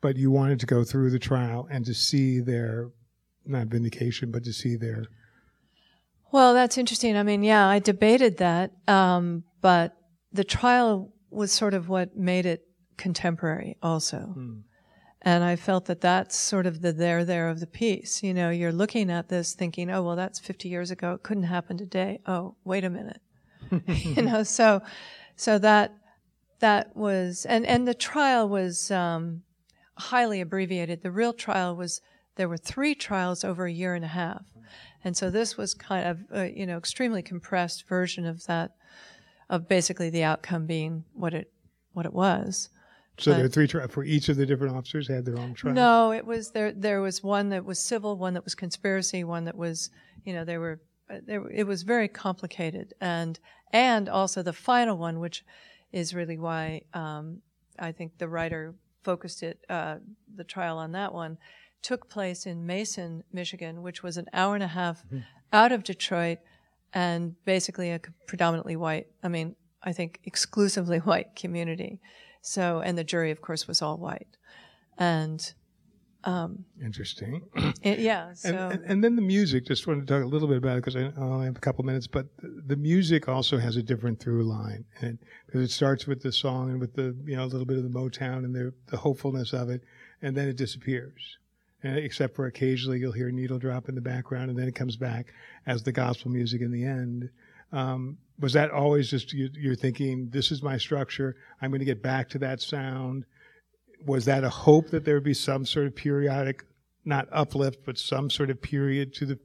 but 0.00 0.16
you 0.16 0.30
wanted 0.30 0.58
to 0.60 0.66
go 0.66 0.82
through 0.82 1.10
the 1.10 1.18
trial 1.18 1.68
and 1.70 1.84
to 1.84 1.94
see 1.94 2.40
their, 2.40 2.90
not 3.44 3.68
vindication, 3.68 4.30
but 4.30 4.44
to 4.44 4.52
see 4.52 4.76
their. 4.76 5.06
Well, 6.32 6.52
that's 6.52 6.78
interesting. 6.78 7.16
I 7.16 7.22
mean, 7.22 7.44
yeah, 7.44 7.66
I 7.68 7.78
debated 7.78 8.38
that, 8.38 8.72
um, 8.88 9.44
but 9.60 9.96
the 10.32 10.44
trial 10.44 11.12
was 11.30 11.52
sort 11.52 11.74
of 11.74 11.88
what 11.88 12.16
made 12.16 12.46
it 12.46 12.66
contemporary 12.96 13.76
also. 13.82 14.34
Mm. 14.36 14.62
And 15.22 15.42
I 15.42 15.56
felt 15.56 15.86
that 15.86 16.00
that's 16.00 16.36
sort 16.36 16.66
of 16.66 16.82
the 16.82 16.92
there 16.92 17.24
there 17.24 17.48
of 17.48 17.58
the 17.60 17.66
piece. 17.66 18.22
You 18.22 18.32
know, 18.32 18.50
you're 18.50 18.72
looking 18.72 19.10
at 19.10 19.28
this 19.28 19.54
thinking, 19.54 19.90
oh, 19.90 20.02
well, 20.02 20.16
that's 20.16 20.38
50 20.38 20.68
years 20.68 20.90
ago. 20.90 21.14
It 21.14 21.22
couldn't 21.22 21.44
happen 21.44 21.76
today. 21.76 22.20
Oh, 22.26 22.54
wait 22.64 22.84
a 22.84 22.90
minute. 22.90 23.20
you 23.86 24.22
know, 24.22 24.42
so 24.42 24.82
so 25.36 25.58
that 25.58 25.94
that 26.60 26.96
was 26.96 27.44
and 27.46 27.66
and 27.66 27.86
the 27.86 27.94
trial 27.94 28.48
was 28.48 28.90
um, 28.90 29.42
highly 29.94 30.40
abbreviated. 30.40 31.02
The 31.02 31.10
real 31.10 31.32
trial 31.32 31.76
was 31.76 32.00
there 32.36 32.48
were 32.48 32.56
three 32.56 32.94
trials 32.94 33.44
over 33.44 33.66
a 33.66 33.72
year 33.72 33.94
and 33.94 34.04
a 34.04 34.08
half, 34.08 34.44
and 35.04 35.16
so 35.16 35.30
this 35.30 35.56
was 35.56 35.74
kind 35.74 36.06
of 36.06 36.18
uh, 36.34 36.42
you 36.44 36.66
know 36.66 36.78
extremely 36.78 37.22
compressed 37.22 37.88
version 37.88 38.26
of 38.26 38.46
that 38.46 38.72
of 39.48 39.68
basically 39.68 40.10
the 40.10 40.24
outcome 40.24 40.66
being 40.66 41.04
what 41.12 41.34
it 41.34 41.52
what 41.92 42.06
it 42.06 42.12
was. 42.12 42.70
So 43.18 43.30
but, 43.30 43.36
there 43.36 43.44
were 43.44 43.50
three 43.50 43.66
trials 43.66 43.90
for 43.92 44.04
each 44.04 44.28
of 44.28 44.36
the 44.36 44.44
different 44.44 44.76
officers 44.76 45.08
had 45.08 45.24
their 45.24 45.38
own 45.38 45.54
trial. 45.54 45.74
No, 45.74 46.12
it 46.12 46.26
was 46.26 46.50
there. 46.50 46.72
There 46.72 47.00
was 47.00 47.22
one 47.22 47.48
that 47.50 47.64
was 47.64 47.78
civil, 47.78 48.16
one 48.16 48.34
that 48.34 48.44
was 48.44 48.54
conspiracy, 48.54 49.24
one 49.24 49.44
that 49.44 49.56
was 49.56 49.90
you 50.24 50.34
know 50.34 50.44
they 50.44 50.58
were 50.58 50.80
it 51.08 51.66
was 51.66 51.82
very 51.82 52.08
complicated, 52.08 52.94
and 53.00 53.38
and 53.72 54.08
also 54.08 54.42
the 54.42 54.52
final 54.52 54.96
one, 54.96 55.20
which 55.20 55.44
is 55.92 56.14
really 56.14 56.38
why 56.38 56.82
um, 56.94 57.42
I 57.78 57.92
think 57.92 58.18
the 58.18 58.28
writer 58.28 58.74
focused 59.02 59.42
it 59.42 59.64
uh, 59.68 59.96
the 60.34 60.44
trial 60.44 60.78
on 60.78 60.92
that 60.92 61.14
one, 61.14 61.38
took 61.82 62.08
place 62.08 62.46
in 62.46 62.66
Mason, 62.66 63.22
Michigan, 63.32 63.82
which 63.82 64.02
was 64.02 64.16
an 64.16 64.26
hour 64.32 64.54
and 64.54 64.64
a 64.64 64.68
half 64.68 65.04
mm-hmm. 65.06 65.20
out 65.52 65.72
of 65.72 65.84
Detroit, 65.84 66.38
and 66.92 67.36
basically 67.44 67.90
a 67.92 68.00
predominantly 68.26 68.76
white. 68.76 69.06
I 69.22 69.28
mean, 69.28 69.54
I 69.82 69.92
think 69.92 70.20
exclusively 70.24 70.98
white 71.10 71.36
community. 71.36 72.00
So, 72.42 72.80
and 72.80 72.96
the 72.96 73.04
jury, 73.04 73.30
of 73.30 73.40
course, 73.40 73.66
was 73.66 73.82
all 73.82 73.96
white, 73.96 74.28
and 74.98 75.52
um, 76.26 76.64
Interesting. 76.82 77.42
It, 77.82 78.00
yeah. 78.00 78.32
So. 78.34 78.48
And, 78.48 78.72
and, 78.72 78.84
and, 78.84 79.04
then 79.04 79.16
the 79.16 79.22
music. 79.22 79.64
Just 79.64 79.86
wanted 79.86 80.06
to 80.06 80.12
talk 80.12 80.24
a 80.24 80.26
little 80.26 80.48
bit 80.48 80.58
about 80.58 80.78
it 80.78 80.84
because 80.84 80.96
I 80.96 81.12
only 81.16 81.46
have 81.46 81.56
a 81.56 81.60
couple 81.60 81.84
minutes. 81.84 82.08
But 82.08 82.26
the, 82.42 82.76
music 82.76 83.28
also 83.28 83.58
has 83.58 83.76
a 83.76 83.82
different 83.82 84.20
through 84.20 84.42
line, 84.44 84.84
and 85.00 85.18
because 85.46 85.62
it 85.62 85.70
starts 85.70 86.06
with 86.06 86.22
the 86.22 86.32
song 86.32 86.70
and 86.70 86.80
with 86.80 86.94
the 86.94 87.16
you 87.24 87.36
know 87.36 87.44
a 87.44 87.46
little 87.46 87.64
bit 87.64 87.78
of 87.78 87.84
the 87.84 87.88
Motown 87.88 88.38
and 88.38 88.54
the 88.54 88.72
the 88.88 88.96
hopefulness 88.96 89.52
of 89.52 89.70
it, 89.70 89.82
and 90.20 90.36
then 90.36 90.48
it 90.48 90.56
disappears. 90.56 91.38
And 91.82 91.96
except 91.96 92.34
for 92.34 92.46
occasionally 92.46 92.98
you'll 92.98 93.12
hear 93.12 93.28
a 93.28 93.32
needle 93.32 93.58
drop 93.58 93.88
in 93.88 93.94
the 93.94 94.00
background, 94.00 94.50
and 94.50 94.58
then 94.58 94.66
it 94.66 94.74
comes 94.74 94.96
back 94.96 95.32
as 95.66 95.84
the 95.84 95.92
gospel 95.92 96.30
music 96.30 96.60
in 96.60 96.72
the 96.72 96.84
end. 96.84 97.30
Um, 97.72 98.18
was 98.38 98.52
that 98.52 98.70
always 98.70 99.10
just 99.10 99.32
you, 99.32 99.48
you're 99.54 99.76
thinking, 99.76 100.28
this 100.30 100.50
is 100.50 100.62
my 100.62 100.76
structure. 100.76 101.36
I'm 101.62 101.70
going 101.70 101.80
to 101.80 101.86
get 101.86 102.02
back 102.02 102.28
to 102.30 102.38
that 102.40 102.60
sound 102.60 103.24
was 104.04 104.24
that 104.26 104.44
a 104.44 104.48
hope 104.48 104.90
that 104.90 105.04
there 105.04 105.14
would 105.14 105.24
be 105.24 105.34
some 105.34 105.64
sort 105.64 105.86
of 105.86 105.94
periodic, 105.94 106.64
not 107.04 107.28
uplift, 107.32 107.80
but 107.84 107.98
some 107.98 108.30
sort 108.30 108.50
of 108.50 108.60
period 108.60 109.14
to 109.14 109.26
the 109.26 109.38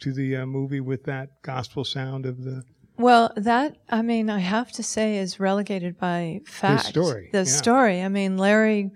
to 0.00 0.12
the 0.12 0.36
uh, 0.36 0.46
movie 0.46 0.80
with 0.80 1.04
that 1.04 1.42
gospel 1.42 1.84
sound 1.84 2.26
of 2.26 2.44
the? 2.44 2.62
Well, 2.96 3.32
that 3.36 3.76
I 3.88 4.02
mean, 4.02 4.30
I 4.30 4.38
have 4.38 4.72
to 4.72 4.82
say 4.82 5.18
is 5.18 5.38
relegated 5.38 5.98
by 5.98 6.40
fact. 6.46 6.84
The 6.84 6.90
story. 6.90 7.28
The 7.32 7.38
yeah. 7.38 7.44
story. 7.44 8.02
I 8.02 8.08
mean, 8.08 8.36
Larry 8.36 8.90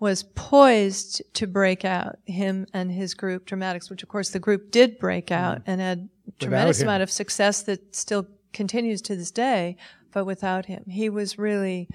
was 0.00 0.22
poised 0.34 1.22
to 1.34 1.46
break 1.46 1.84
out 1.84 2.18
him 2.24 2.66
and 2.72 2.90
his 2.90 3.14
group 3.14 3.44
dramatics 3.46 3.90
which 3.90 4.02
of 4.02 4.08
course 4.08 4.30
the 4.30 4.38
group 4.38 4.70
did 4.70 4.98
break 4.98 5.26
mm-hmm. 5.26 5.44
out 5.44 5.58
mm. 5.58 5.62
and 5.66 5.80
had 5.80 6.08
tremendous 6.38 6.80
amount 6.80 7.02
of 7.02 7.10
success 7.10 7.62
that 7.62 7.94
still 7.94 8.26
continues 8.52 9.02
to 9.02 9.16
this 9.16 9.30
day 9.30 9.76
but 10.12 10.24
without 10.24 10.66
him 10.66 10.84
he 10.86 11.08
was 11.08 11.38
really 11.38 11.88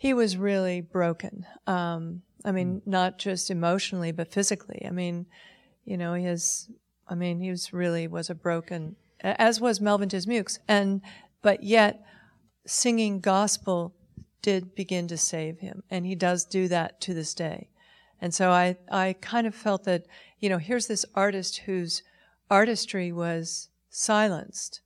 he 0.00 0.14
was 0.14 0.38
really 0.38 0.80
broken. 0.80 1.44
Um, 1.66 2.22
I 2.42 2.52
mean, 2.52 2.80
hmm. 2.82 2.90
not 2.90 3.18
just 3.18 3.50
emotionally, 3.50 4.12
but 4.12 4.32
physically. 4.32 4.82
I 4.86 4.90
mean, 4.90 5.26
you 5.84 5.98
know, 5.98 6.14
he 6.14 6.24
has, 6.24 6.70
I 7.06 7.14
mean, 7.14 7.38
he 7.38 7.50
was 7.50 7.74
really 7.74 8.08
was 8.08 8.30
a 8.30 8.34
broken, 8.34 8.96
as 9.20 9.60
was 9.60 9.78
Melvin 9.78 10.08
Dismukes. 10.08 10.58
And, 10.66 11.02
but 11.42 11.62
yet 11.62 12.02
singing 12.66 13.20
gospel 13.20 13.94
did 14.40 14.74
begin 14.74 15.06
to 15.08 15.18
save 15.18 15.58
him. 15.58 15.82
And 15.90 16.06
he 16.06 16.14
does 16.14 16.46
do 16.46 16.66
that 16.68 17.02
to 17.02 17.12
this 17.12 17.34
day. 17.34 17.68
And 18.22 18.32
so 18.32 18.50
I, 18.50 18.78
I 18.90 19.16
kind 19.20 19.46
of 19.46 19.54
felt 19.54 19.84
that, 19.84 20.06
you 20.38 20.48
know, 20.48 20.56
here's 20.56 20.86
this 20.86 21.04
artist 21.14 21.58
whose 21.66 22.02
artistry 22.50 23.12
was 23.12 23.68
silenced. 23.90 24.80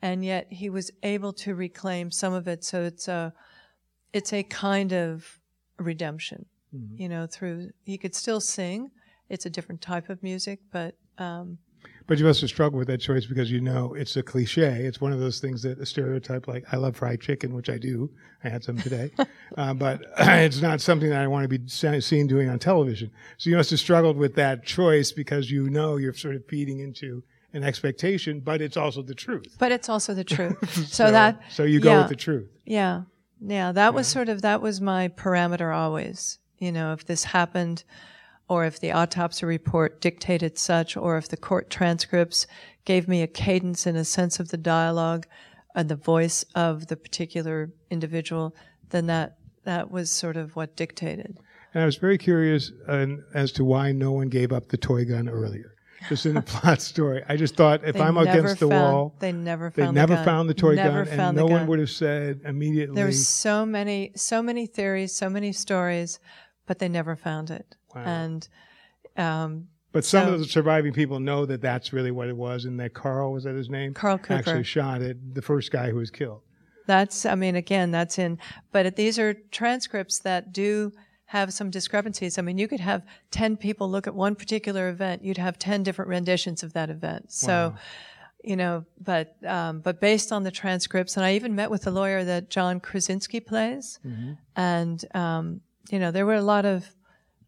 And 0.00 0.24
yet 0.24 0.46
he 0.50 0.70
was 0.70 0.92
able 1.02 1.32
to 1.32 1.56
reclaim 1.56 2.12
some 2.12 2.34
of 2.34 2.46
it. 2.46 2.62
So 2.62 2.84
it's 2.84 3.08
a, 3.08 3.34
it's 4.12 4.32
a 4.32 4.42
kind 4.42 4.92
of 4.92 5.40
redemption, 5.78 6.46
mm-hmm. 6.74 7.00
you 7.00 7.08
know, 7.08 7.26
through, 7.26 7.70
he 7.84 7.98
could 7.98 8.14
still 8.14 8.40
sing. 8.40 8.90
It's 9.28 9.46
a 9.46 9.50
different 9.50 9.80
type 9.80 10.08
of 10.08 10.22
music, 10.22 10.60
but, 10.72 10.96
um, 11.18 11.58
but 12.06 12.18
you 12.18 12.24
must 12.24 12.40
have 12.40 12.50
struggled 12.50 12.78
with 12.78 12.88
that 12.88 12.98
choice 12.98 13.24
because 13.24 13.52
you 13.52 13.60
know 13.60 13.94
it's 13.94 14.16
a 14.16 14.22
cliche. 14.22 14.84
It's 14.84 15.00
one 15.00 15.12
of 15.12 15.20
those 15.20 15.38
things 15.38 15.62
that 15.62 15.78
a 15.78 15.86
stereotype 15.86 16.48
like 16.48 16.64
I 16.72 16.76
love 16.76 16.96
fried 16.96 17.20
chicken, 17.20 17.54
which 17.54 17.70
I 17.70 17.78
do. 17.78 18.10
I 18.42 18.48
had 18.48 18.64
some 18.64 18.76
today, 18.78 19.12
uh, 19.56 19.74
but 19.74 20.02
it's 20.18 20.60
not 20.60 20.80
something 20.80 21.08
that 21.10 21.20
I 21.20 21.28
want 21.28 21.48
to 21.48 21.58
be 21.58 21.68
seen 22.00 22.26
doing 22.26 22.48
on 22.48 22.58
television. 22.58 23.12
So 23.38 23.48
you 23.48 23.56
must 23.56 23.70
have 23.70 23.78
struggled 23.78 24.16
with 24.16 24.34
that 24.34 24.64
choice 24.64 25.12
because 25.12 25.52
you 25.52 25.70
know 25.70 25.98
you're 25.98 26.12
sort 26.12 26.34
of 26.34 26.44
feeding 26.46 26.80
into 26.80 27.22
an 27.52 27.62
expectation, 27.62 28.40
but 28.40 28.60
it's 28.60 28.76
also 28.76 29.02
the 29.02 29.14
truth. 29.14 29.56
But 29.58 29.72
it's 29.72 29.88
also 29.88 30.12
the 30.12 30.24
truth. 30.24 30.58
so, 30.74 30.82
so, 31.06 31.10
that 31.12 31.40
so 31.48 31.62
you 31.62 31.80
go 31.80 31.92
yeah, 31.92 31.98
with 31.98 32.08
the 32.08 32.16
truth. 32.16 32.48
Yeah. 32.64 33.02
Yeah, 33.40 33.72
that 33.72 33.94
was 33.94 34.06
sort 34.06 34.28
of 34.28 34.42
that 34.42 34.60
was 34.60 34.80
my 34.80 35.08
parameter 35.08 35.74
always. 35.74 36.38
You 36.58 36.72
know, 36.72 36.92
if 36.92 37.06
this 37.06 37.24
happened, 37.24 37.84
or 38.48 38.64
if 38.64 38.78
the 38.78 38.92
autopsy 38.92 39.46
report 39.46 40.00
dictated 40.00 40.58
such, 40.58 40.96
or 40.96 41.16
if 41.16 41.28
the 41.28 41.36
court 41.36 41.70
transcripts 41.70 42.46
gave 42.84 43.08
me 43.08 43.22
a 43.22 43.26
cadence 43.26 43.86
and 43.86 43.96
a 43.96 44.04
sense 44.04 44.40
of 44.40 44.48
the 44.48 44.58
dialogue 44.58 45.26
and 45.74 45.88
the 45.88 45.96
voice 45.96 46.44
of 46.54 46.88
the 46.88 46.96
particular 46.96 47.70
individual, 47.90 48.54
then 48.90 49.06
that 49.06 49.36
that 49.64 49.90
was 49.90 50.10
sort 50.10 50.36
of 50.36 50.56
what 50.56 50.76
dictated. 50.76 51.38
And 51.72 51.82
I 51.82 51.86
was 51.86 51.96
very 51.96 52.18
curious 52.18 52.72
uh, 52.88 53.06
as 53.32 53.52
to 53.52 53.64
why 53.64 53.92
no 53.92 54.12
one 54.12 54.28
gave 54.28 54.52
up 54.52 54.68
the 54.68 54.76
toy 54.76 55.04
gun 55.04 55.28
earlier 55.28 55.69
just 56.08 56.26
in 56.26 56.34
the 56.34 56.42
plot 56.42 56.80
story. 56.80 57.22
I 57.28 57.36
just 57.36 57.56
thought 57.56 57.84
if 57.84 57.94
they 57.94 58.00
I'm 58.00 58.16
against 58.16 58.60
the 58.60 58.68
found, 58.68 58.94
wall, 58.94 59.14
they 59.18 59.32
never 59.32 59.70
found 59.70 59.96
they 59.96 60.00
never 60.00 60.16
the 60.16 60.24
found 60.24 60.48
the 60.48 60.54
toy 60.54 60.74
never 60.74 61.04
gun, 61.04 61.20
and 61.20 61.36
no 61.36 61.46
one 61.46 61.66
would 61.66 61.78
have 61.78 61.90
said 61.90 62.40
immediately. 62.44 62.94
There's 62.94 63.26
so 63.26 63.66
many, 63.66 64.12
so 64.16 64.42
many 64.42 64.66
theories, 64.66 65.14
so 65.14 65.28
many 65.28 65.52
stories, 65.52 66.18
but 66.66 66.78
they 66.78 66.88
never 66.88 67.16
found 67.16 67.50
it. 67.50 67.76
Wow. 67.94 68.02
And 68.04 68.48
um, 69.16 69.68
but 69.92 70.04
some 70.04 70.28
so, 70.28 70.34
of 70.34 70.38
the 70.40 70.46
surviving 70.46 70.92
people 70.92 71.18
know 71.18 71.44
that 71.46 71.60
that's 71.60 71.92
really 71.92 72.10
what 72.10 72.28
it 72.28 72.36
was, 72.36 72.64
and 72.64 72.78
that 72.80 72.94
Carl 72.94 73.32
was 73.32 73.44
that 73.44 73.54
his 73.54 73.68
name? 73.68 73.92
Carl 73.94 74.18
Cooper 74.18 74.34
actually 74.34 74.64
shot 74.64 75.02
it, 75.02 75.34
the 75.34 75.42
first 75.42 75.72
guy 75.72 75.90
who 75.90 75.96
was 75.96 76.10
killed. 76.10 76.42
That's, 76.86 77.26
I 77.26 77.34
mean, 77.34 77.56
again, 77.56 77.90
that's 77.90 78.18
in, 78.18 78.38
but 78.72 78.96
these 78.96 79.18
are 79.18 79.34
transcripts 79.50 80.20
that 80.20 80.52
do 80.52 80.92
have 81.30 81.52
some 81.52 81.70
discrepancies. 81.70 82.38
I 82.38 82.42
mean, 82.42 82.58
you 82.58 82.66
could 82.66 82.80
have 82.80 83.04
10 83.30 83.56
people 83.56 83.88
look 83.88 84.08
at 84.08 84.16
one 84.16 84.34
particular 84.34 84.88
event, 84.88 85.22
you'd 85.22 85.38
have 85.38 85.60
10 85.60 85.84
different 85.84 86.08
renditions 86.08 86.64
of 86.64 86.72
that 86.72 86.90
event. 86.90 87.30
So, 87.30 87.68
wow. 87.68 87.78
you 88.42 88.56
know, 88.56 88.84
but, 89.00 89.36
um, 89.46 89.78
but 89.78 90.00
based 90.00 90.32
on 90.32 90.42
the 90.42 90.50
transcripts, 90.50 91.16
and 91.16 91.24
I 91.24 91.34
even 91.34 91.54
met 91.54 91.70
with 91.70 91.82
the 91.82 91.92
lawyer 91.92 92.24
that 92.24 92.50
John 92.50 92.80
Krasinski 92.80 93.38
plays, 93.38 94.00
mm-hmm. 94.04 94.32
and, 94.56 95.04
um, 95.14 95.60
you 95.88 96.00
know, 96.00 96.10
there 96.10 96.26
were 96.26 96.34
a 96.34 96.42
lot 96.42 96.64
of, 96.64 96.84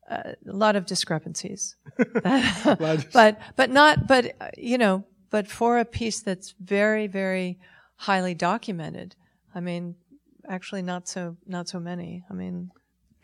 uh, 0.08 0.34
a 0.48 0.56
lot 0.56 0.76
of 0.76 0.86
discrepancies. 0.86 1.74
but, 2.22 3.40
but 3.56 3.70
not, 3.70 4.06
but, 4.06 4.32
uh, 4.40 4.50
you 4.56 4.78
know, 4.78 5.02
but 5.30 5.48
for 5.48 5.80
a 5.80 5.84
piece 5.84 6.20
that's 6.20 6.54
very, 6.60 7.08
very 7.08 7.58
highly 7.96 8.34
documented, 8.34 9.16
I 9.56 9.58
mean, 9.58 9.96
actually 10.48 10.82
not 10.82 11.08
so, 11.08 11.36
not 11.48 11.68
so 11.68 11.80
many. 11.80 12.22
I 12.30 12.34
mean, 12.34 12.70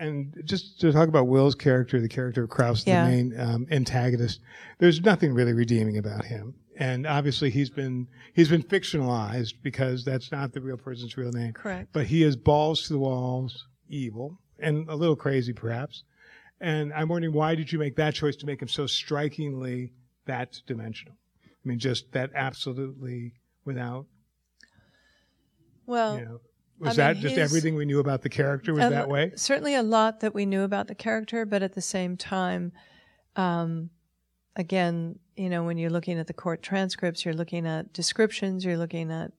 and 0.01 0.35
just 0.45 0.81
to 0.81 0.93
talk 0.93 1.09
about 1.09 1.27
Will's 1.27 1.55
character, 1.55 2.01
the 2.01 2.09
character 2.09 2.45
of 2.45 2.51
Kraus, 2.51 2.87
Yeah. 2.87 3.05
the 3.05 3.11
main 3.11 3.41
um, 3.41 3.67
antagonist, 3.71 4.41
there's 4.79 5.01
nothing 5.01 5.33
really 5.35 5.53
redeeming 5.53 5.99
about 5.99 6.25
him. 6.25 6.55
And 6.77 7.07
obviously, 7.07 7.51
he's 7.51 7.71
been 7.71 8.07
he's 8.35 8.49
been 8.49 8.63
fictionalized 8.63 9.55
because 9.63 10.05
that's 10.05 10.31
not 10.31 10.53
the 10.53 10.61
real 10.61 10.77
person's 10.77 11.17
real 11.17 11.33
name. 11.33 11.53
Correct. 11.53 11.89
But 11.93 12.07
he 12.07 12.23
is 12.23 12.37
balls 12.37 12.83
to 12.87 12.93
the 12.93 12.99
walls, 13.01 13.67
evil, 13.89 14.39
and 14.61 14.89
a 14.89 14.95
little 14.95 15.17
crazy, 15.17 15.53
perhaps. 15.53 16.05
And 16.61 16.93
I'm 16.93 17.09
wondering, 17.09 17.35
why 17.35 17.55
did 17.57 17.73
you 17.73 17.79
make 17.81 17.97
that 17.97 18.15
choice 18.15 18.37
to 18.37 18.47
make 18.47 18.63
him 18.63 18.69
so 18.69 18.87
strikingly 18.87 19.93
that 20.27 20.61
dimensional? 20.67 21.15
I 21.45 21.69
mean, 21.69 21.79
just 21.81 22.13
that 22.13 22.31
absolutely 22.35 23.35
without, 23.65 24.07
Well, 25.87 26.19
you 26.19 26.25
know, 26.25 26.41
was 26.81 26.99
I 26.99 27.13
mean, 27.13 27.15
that 27.15 27.21
just 27.23 27.39
everything 27.39 27.75
we 27.75 27.85
knew 27.85 27.99
about 28.01 28.23
the 28.23 28.29
character 28.29 28.73
was 28.75 28.85
a- 28.85 28.91
that 28.91 29.09
way? 29.09 29.33
Certainly 29.37 29.75
a 29.75 29.83
lot 29.83 30.21
that 30.21 30.35
we 30.35 30.47
knew 30.47 30.63
about 30.63 30.87
the 30.89 30.95
character, 30.95 31.45
but 31.45 31.63
at 31.63 31.75
the 31.75 31.81
same 31.81 32.17
time, 32.17 32.73
um, 33.37 33.91
again, 34.57 35.19
you 35.37 35.49
know, 35.49 35.65
when 35.65 35.79
you're 35.79 35.91
looking 35.91 36.19
at 36.19 36.27
the 36.27 36.33
court 36.33 36.63
transcripts, 36.63 37.25
you're 37.25 37.35
looking 37.35 37.67
at 37.67 37.93
descriptions, 37.93 38.65
you're 38.65 38.77
looking 38.79 39.11
at 39.11 39.33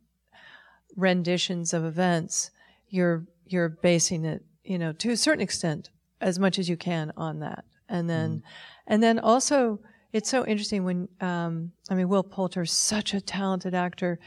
renditions 0.96 1.74
of 1.74 1.86
events, 1.86 2.52
you're 2.90 3.26
you're 3.46 3.70
basing 3.70 4.26
it, 4.26 4.44
you 4.64 4.78
know, 4.78 4.92
to 4.94 5.10
a 5.12 5.18
certain 5.18 5.42
extent, 5.42 5.90
as 6.22 6.38
much 6.38 6.60
as 6.60 6.70
you 6.70 6.78
can 6.78 7.12
on 7.18 7.40
that, 7.40 7.66
and 7.88 8.08
then, 8.10 8.30
Mm-hmm. 8.30 8.48
and 8.88 9.02
then 9.04 9.18
also, 9.20 9.80
it's 10.14 10.30
so 10.30 10.46
interesting 10.46 10.84
when, 10.84 11.08
um, 11.20 11.72
I 11.90 11.96
mean, 11.96 12.10
Will 12.10 12.22
Poulter's 12.24 12.72
such 12.72 13.14
a 13.16 13.22
talented 13.22 13.74
actor, 13.74 14.20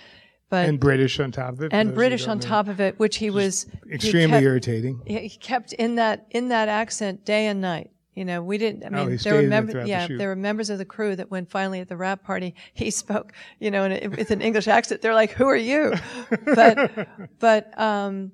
but 0.53 0.69
and 0.69 0.79
British 0.79 1.19
on 1.19 1.33
top 1.33 1.55
of 1.55 1.63
it. 1.63 1.73
and 1.73 1.95
British 1.95 2.29
on 2.29 2.37
know. 2.39 2.43
top 2.43 2.69
of 2.69 2.79
it, 2.81 2.99
which 2.99 3.17
he 3.17 3.31
was 3.31 3.67
he 3.89 3.95
Extremely 3.95 4.33
kept- 4.37 4.43
irritating. 4.45 5.01
he 5.07 5.19
he 5.29 5.39
kept 5.39 5.73
in 5.73 5.95
that 5.97 6.27
in 6.31 6.49
that 6.49 6.69
accent 6.69 7.25
day 7.25 7.47
and 7.47 7.61
night. 7.61 7.89
You 8.15 8.27
know, 8.27 8.43
we 8.43 8.59
didn't. 8.59 8.83
I 8.85 8.89
Oh, 8.89 8.91
mean, 9.07 9.11
he 9.13 9.17
there 9.17 9.33
were 9.33 9.39
stayed 9.39 9.39
in 9.39 9.45
it 9.47 9.49
members. 9.49 9.73
throughout 9.73 9.85
the 9.85 9.89
Yeah, 10.13 10.19
there 10.19 10.29
were 10.29 10.37
members 10.37 10.69
of 10.69 10.77
the 10.77 10.85
crew 10.85 11.17
that 11.17 11.31
when 11.31 11.47
finally 11.47 11.81
at 11.81 11.89
the 11.89 11.97
wrap 11.97 12.23
party 12.23 12.55
he 12.75 12.91
spoke, 12.91 13.33
you 13.59 13.71
know, 13.71 13.85
in 13.87 13.93
a, 13.93 14.09
with 14.09 14.31
an 14.31 14.43
English 14.43 14.69
accent. 14.69 15.01
They're 15.01 15.15
like, 15.15 15.31
"Who 15.33 15.47
are 15.47 15.57
you?" 15.57 15.95
But 16.45 17.09
but 17.39 17.81
um, 17.81 18.33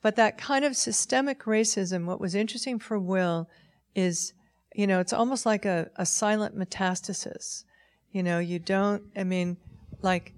but 0.00 0.16
that 0.16 0.38
kind 0.38 0.64
of 0.64 0.74
systemic 0.74 1.40
racism. 1.44 2.06
What 2.06 2.18
was 2.20 2.34
interesting 2.34 2.78
for 2.78 2.98
Will 2.98 3.50
is, 3.94 4.32
you 4.74 4.86
know, 4.86 4.98
it's 5.00 5.12
almost 5.12 5.44
like 5.44 5.66
a, 5.66 5.90
a 5.96 6.06
silent 6.06 6.56
metastasis. 6.58 7.64
You 8.12 8.22
know, 8.22 8.38
you 8.38 8.58
don't. 8.58 9.02
I 9.14 9.24
mean, 9.24 9.58
like 10.00 10.32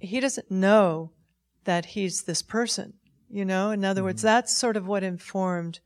he 0.00 0.20
doesn't 0.20 0.50
know 0.50 1.12
that 1.64 1.86
he's 1.86 2.22
this 2.22 2.42
person. 2.42 2.94
You 3.30 3.44
know, 3.44 3.70
in 3.70 3.84
other 3.84 4.02
words, 4.02 4.22
that's 4.22 4.56
sort 4.56 4.76
of 4.76 4.86
what 4.86 5.02
informed 5.02 5.80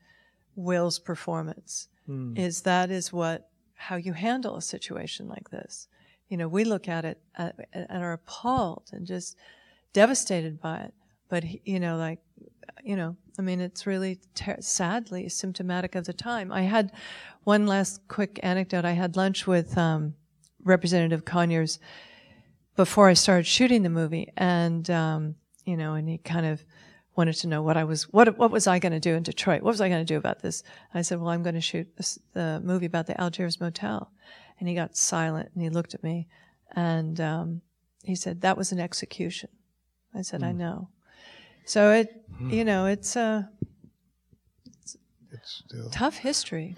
Will's 0.55 0.99
performance. 0.99 1.87
Is 2.37 2.61
that 2.61 2.91
is 2.91 3.11
what 3.13 3.49
how 3.75 3.95
you 3.97 4.13
handle 4.13 4.55
a 4.57 4.61
situation 4.61 5.27
like 5.27 5.49
this. 5.49 5.87
You 6.29 6.37
know, 6.37 6.47
we 6.47 6.63
look 6.63 6.87
at 6.87 7.03
it 7.05 7.19
uh, 7.37 7.51
and 7.73 8.03
are 8.03 8.13
appalled 8.13 8.89
and 8.93 9.05
just 9.05 9.35
devastated 9.93 10.61
by 10.61 10.79
it. 10.79 10.93
But 11.29 11.43
he- 11.43 11.61
you 11.65 11.79
know, 11.79 11.97
like 11.97 12.19
you 12.83 12.95
know, 12.95 13.15
I 13.37 13.41
mean, 13.41 13.59
it's 13.61 13.85
really 13.87 14.19
ter- 14.35 14.61
sadly 14.61 15.27
symptomatic 15.29 15.95
of 15.95 16.05
the 16.05 16.13
time. 16.13 16.51
I 16.51 16.63
had 16.63 16.91
one 17.43 17.67
last 17.67 18.01
quick 18.07 18.39
anecdote. 18.43 18.85
I 18.85 18.91
had 18.93 19.15
lunch 19.17 19.45
with 19.47 19.77
um, 19.77 20.13
Representative 20.63 21.25
Conyers 21.25 21.79
before 22.75 23.07
I 23.09 23.13
started 23.13 23.45
shooting 23.45 23.83
the 23.83 23.89
movie, 23.89 24.31
and 24.37 24.89
um, 24.89 25.35
you 25.65 25.77
know, 25.77 25.93
and 25.93 26.07
he 26.09 26.17
kind 26.17 26.45
of 26.45 26.63
wanted 27.15 27.33
to 27.33 27.47
know 27.47 27.61
what 27.61 27.77
I 27.77 27.83
was, 27.83 28.03
what 28.11 28.37
what 28.37 28.49
was 28.51 28.65
I 28.65 28.79
going 28.79 28.91
to 28.93 28.99
do 28.99 29.13
in 29.15 29.23
Detroit? 29.23 29.61
What 29.61 29.71
was 29.71 29.81
I 29.81 29.89
going 29.89 30.05
to 30.05 30.13
do 30.13 30.17
about 30.17 30.41
this? 30.41 30.63
I 30.93 31.03
said, 31.03 31.19
well, 31.19 31.29
I'm 31.29 31.43
going 31.43 31.55
to 31.55 31.61
shoot 31.61 31.87
this, 31.95 32.17
the 32.33 32.59
movie 32.63 32.87
about 32.87 33.05
the 33.07 33.19
Algiers 33.21 33.59
Motel, 33.61 34.11
and 34.59 34.67
he 34.67 34.73
got 34.75 34.97
silent 34.97 35.51
and 35.53 35.61
he 35.63 35.69
looked 35.69 35.93
at 35.93 36.03
me, 36.03 36.27
and 36.75 37.19
um, 37.21 37.61
he 38.03 38.15
said 38.15 38.41
that 38.41 38.57
was 38.57 38.71
an 38.71 38.79
execution. 38.79 39.49
I 40.15 40.21
said, 40.23 40.43
I 40.43 40.51
know. 40.51 40.89
So 41.65 41.91
it, 41.91 42.09
you 42.49 42.65
know, 42.65 42.87
it's 42.87 43.15
a 43.15 43.49
It's 45.31 45.63
still. 45.65 45.89
tough 45.91 46.17
history. 46.17 46.77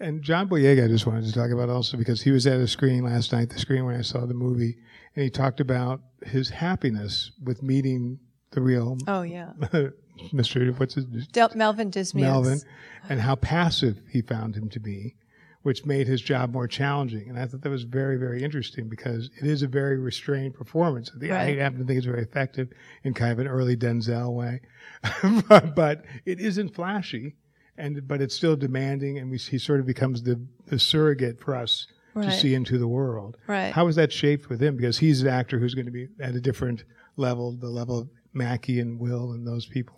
And 0.00 0.22
John 0.22 0.48
Boyega, 0.48 0.84
I 0.84 0.88
just 0.88 1.06
wanted 1.06 1.26
to 1.26 1.32
talk 1.32 1.50
about 1.52 1.68
also 1.68 1.96
because 1.96 2.22
he 2.22 2.30
was 2.32 2.46
at 2.46 2.58
a 2.58 2.66
screening 2.66 3.04
last 3.04 3.32
night, 3.32 3.50
the 3.50 3.58
screen 3.58 3.84
when 3.84 3.94
I 3.94 4.00
saw 4.02 4.26
the 4.26 4.34
movie, 4.34 4.78
and 5.14 5.24
he 5.24 5.30
talked 5.30 5.60
about 5.60 6.00
his 6.24 6.50
happiness 6.50 7.32
with 7.42 7.62
meeting 7.62 8.18
the 8.52 8.60
real 8.60 8.98
Oh 9.06 9.22
yeah, 9.22 9.52
Mr. 10.32 10.78
What's 10.78 10.94
his 10.94 11.06
Del- 11.28 11.52
Melvin 11.54 11.90
Dismius. 11.90 12.22
Melvin, 12.22 12.60
and 13.08 13.20
how 13.20 13.34
passive 13.36 14.00
he 14.10 14.22
found 14.22 14.54
him 14.54 14.68
to 14.70 14.80
be, 14.80 15.16
which 15.62 15.84
made 15.84 16.06
his 16.06 16.20
job 16.20 16.52
more 16.52 16.68
challenging. 16.68 17.28
And 17.28 17.38
I 17.38 17.46
thought 17.46 17.62
that 17.62 17.70
was 17.70 17.84
very, 17.84 18.16
very 18.16 18.42
interesting 18.42 18.88
because 18.88 19.30
it 19.40 19.46
is 19.46 19.62
a 19.62 19.68
very 19.68 19.98
restrained 19.98 20.54
performance. 20.54 21.10
I, 21.14 21.18
think, 21.18 21.32
I 21.32 21.54
happen 21.54 21.78
to 21.78 21.84
think 21.84 21.98
it's 21.98 22.06
very 22.06 22.22
effective 22.22 22.68
in 23.04 23.14
kind 23.14 23.32
of 23.32 23.38
an 23.38 23.48
early 23.48 23.76
Denzel 23.76 24.34
way, 24.34 24.60
but, 25.48 25.74
but 25.74 26.04
it 26.24 26.40
isn't 26.40 26.74
flashy, 26.74 27.36
and 27.76 28.06
but 28.06 28.20
it's 28.20 28.34
still 28.34 28.56
demanding, 28.56 29.18
and 29.18 29.30
we, 29.30 29.38
he 29.38 29.58
sort 29.58 29.80
of 29.80 29.86
becomes 29.86 30.22
the, 30.22 30.40
the 30.66 30.78
surrogate 30.78 31.40
for 31.40 31.56
us 31.56 31.86
to 32.14 32.32
see 32.32 32.54
into 32.54 32.78
the 32.78 32.88
world. 32.88 33.36
Right. 33.46 33.72
How 33.72 33.86
was 33.86 33.96
that 33.96 34.12
shaped 34.12 34.48
with 34.48 34.62
him? 34.62 34.76
Because 34.76 34.98
he's 34.98 35.22
an 35.22 35.28
actor 35.28 35.58
who's 35.58 35.74
going 35.74 35.86
to 35.86 35.92
be 35.92 36.08
at 36.20 36.34
a 36.34 36.40
different 36.40 36.84
level, 37.16 37.52
the 37.52 37.68
level 37.68 37.98
of 37.98 38.08
Mackie 38.32 38.80
and 38.80 38.98
Will 38.98 39.32
and 39.32 39.46
those 39.46 39.66
people. 39.66 39.96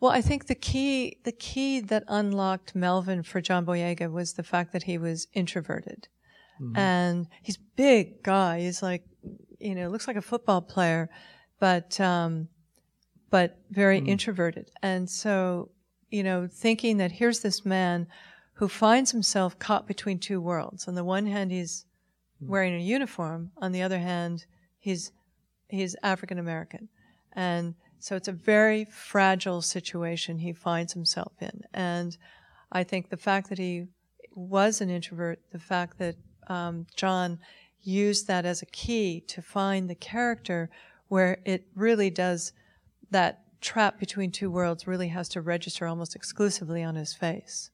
Well, 0.00 0.12
I 0.12 0.22
think 0.22 0.46
the 0.46 0.54
key 0.54 1.18
the 1.24 1.32
key 1.32 1.80
that 1.80 2.04
unlocked 2.08 2.74
Melvin 2.74 3.22
for 3.22 3.42
John 3.42 3.66
Boyega 3.66 4.10
was 4.10 4.32
the 4.32 4.42
fact 4.42 4.72
that 4.72 4.84
he 4.84 4.96
was 4.96 5.28
introverted. 5.34 6.08
And 6.74 7.26
he's 7.40 7.56
big 7.56 8.22
guy. 8.22 8.60
He's 8.60 8.82
like 8.82 9.04
you 9.58 9.74
know, 9.74 9.88
looks 9.88 10.06
like 10.06 10.16
a 10.16 10.22
football 10.22 10.60
player, 10.60 11.08
but 11.58 12.00
um 12.00 12.48
but 13.30 13.58
very 13.70 13.98
introverted. 13.98 14.70
And 14.82 15.08
so, 15.08 15.70
you 16.10 16.22
know, 16.22 16.48
thinking 16.50 16.96
that 16.96 17.12
here's 17.12 17.40
this 17.40 17.64
man 17.64 18.08
who 18.60 18.68
finds 18.68 19.10
himself 19.10 19.58
caught 19.58 19.86
between 19.86 20.18
two 20.18 20.38
worlds. 20.38 20.86
On 20.86 20.94
the 20.94 21.02
one 21.02 21.26
hand 21.26 21.50
he's 21.50 21.86
wearing 22.42 22.74
a 22.74 22.78
uniform, 22.78 23.50
on 23.56 23.72
the 23.72 23.80
other 23.80 23.98
hand 23.98 24.44
he's 24.78 25.12
he's 25.68 25.96
African 26.02 26.38
American. 26.38 26.90
And 27.32 27.74
so 27.98 28.16
it's 28.16 28.28
a 28.28 28.32
very 28.32 28.84
fragile 28.84 29.62
situation 29.62 30.38
he 30.38 30.52
finds 30.52 30.92
himself 30.92 31.32
in. 31.40 31.62
And 31.72 32.18
I 32.70 32.84
think 32.84 33.08
the 33.08 33.16
fact 33.16 33.48
that 33.48 33.58
he 33.58 33.86
was 34.34 34.82
an 34.82 34.90
introvert, 34.90 35.40
the 35.52 35.58
fact 35.58 35.98
that 35.98 36.16
um, 36.48 36.86
John 36.94 37.38
used 37.80 38.26
that 38.26 38.44
as 38.44 38.60
a 38.60 38.66
key 38.66 39.22
to 39.28 39.40
find 39.40 39.88
the 39.88 39.94
character 39.94 40.68
where 41.08 41.38
it 41.46 41.66
really 41.74 42.10
does 42.10 42.52
that 43.10 43.42
trap 43.62 43.98
between 43.98 44.30
two 44.30 44.50
worlds 44.50 44.86
really 44.86 45.08
has 45.08 45.30
to 45.30 45.40
register 45.40 45.86
almost 45.86 46.14
exclusively 46.14 46.82
on 46.82 46.96
his 46.96 47.14
face. 47.14 47.70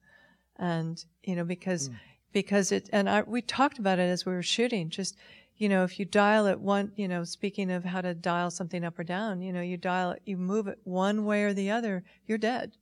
And, 0.58 1.04
you 1.22 1.36
know, 1.36 1.44
because, 1.44 1.88
mm. 1.88 1.96
because 2.32 2.72
it, 2.72 2.88
and 2.92 3.08
I, 3.08 3.22
we 3.22 3.42
talked 3.42 3.78
about 3.78 3.98
it 3.98 4.08
as 4.08 4.24
we 4.24 4.32
were 4.32 4.42
shooting, 4.42 4.90
just, 4.90 5.16
you 5.56 5.68
know, 5.68 5.84
if 5.84 5.98
you 5.98 6.04
dial 6.04 6.46
it 6.46 6.60
one, 6.60 6.92
you 6.96 7.08
know, 7.08 7.24
speaking 7.24 7.70
of 7.70 7.84
how 7.84 8.00
to 8.00 8.14
dial 8.14 8.50
something 8.50 8.84
up 8.84 8.98
or 8.98 9.04
down, 9.04 9.40
you 9.42 9.52
know, 9.52 9.62
you 9.62 9.76
dial 9.76 10.12
it, 10.12 10.22
you 10.24 10.36
move 10.36 10.66
it 10.66 10.78
one 10.84 11.24
way 11.24 11.44
or 11.44 11.52
the 11.52 11.70
other, 11.70 12.04
you're 12.26 12.38
dead. 12.38 12.72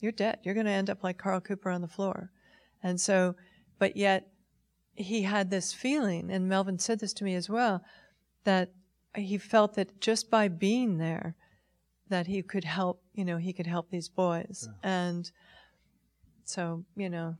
You're 0.00 0.12
dead. 0.12 0.38
You're 0.42 0.54
going 0.54 0.66
to 0.66 0.72
end 0.72 0.90
up 0.90 1.04
like 1.04 1.18
Carl 1.18 1.40
Cooper 1.40 1.70
on 1.70 1.82
the 1.82 1.88
floor. 1.88 2.30
And 2.82 3.00
so, 3.00 3.34
but 3.78 3.96
yet 3.96 4.28
he 4.94 5.22
had 5.22 5.50
this 5.50 5.72
feeling, 5.72 6.30
and 6.30 6.48
Melvin 6.48 6.78
said 6.78 7.00
this 7.00 7.12
to 7.14 7.24
me 7.24 7.34
as 7.34 7.48
well, 7.48 7.82
that 8.44 8.72
he 9.14 9.38
felt 9.38 9.74
that 9.74 10.00
just 10.00 10.30
by 10.30 10.48
being 10.48 10.98
there, 10.98 11.34
that 12.08 12.26
he 12.26 12.42
could 12.42 12.64
help, 12.64 13.02
you 13.14 13.24
know, 13.24 13.36
he 13.36 13.52
could 13.52 13.66
help 13.66 13.90
these 13.90 14.08
boys. 14.08 14.68
And 14.82 15.30
so, 16.50 16.84
you 16.96 17.08
know, 17.08 17.36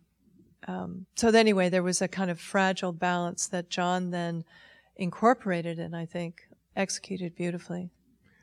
um, 0.69 1.07
so 1.17 1.29
anyway, 1.29 1.69
there 1.69 1.83
was 1.83 2.01
a 2.01 2.09
kind 2.09 2.31
of 2.31 2.39
fragile 2.39 2.93
balance 2.93 3.47
that 3.49 3.71
John 3.71 4.11
then 4.11 4.45
incorporated 4.97 5.79
and 5.79 5.97
I 5.97 6.07
think 6.07 6.43
executed 6.77 7.35
beautifully. 7.35 7.91